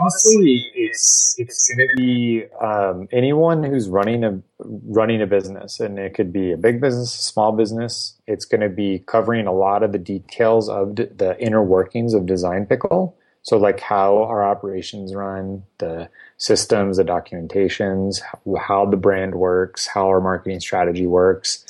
[0.00, 5.98] Honestly, it's it's going to be um, anyone who's running a running a business, and
[5.98, 8.14] it could be a big business, a small business.
[8.26, 12.14] It's going to be covering a lot of the details of d- the inner workings
[12.14, 13.16] of Design Pickle.
[13.42, 18.20] So, like how our operations run, the systems, the documentations,
[18.58, 21.64] how the brand works, how our marketing strategy works.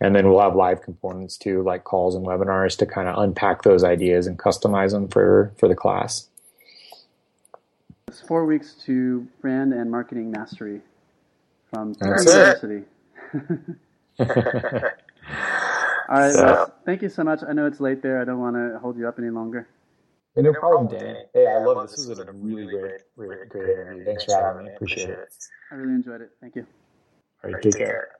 [0.00, 3.62] And then we'll have live components too, like calls and webinars to kind of unpack
[3.62, 6.28] those ideas and customize them for, for the class.
[8.28, 10.82] It's four weeks to brand and marketing mastery
[11.70, 12.82] from University.
[14.20, 14.26] All
[16.10, 16.70] right, so.
[16.84, 17.40] thank you so much.
[17.48, 18.20] I know it's late there.
[18.20, 19.66] I don't want to hold you up any longer.
[20.34, 21.20] Hey, no problem, Danny.
[21.32, 21.96] Hey, I love this.
[21.96, 24.04] This was a really great, great, great interview.
[24.04, 24.72] Thanks for having me.
[24.74, 25.34] Appreciate it.
[25.72, 26.32] I really enjoyed it.
[26.42, 26.66] Thank you.
[27.42, 28.10] All right, take care.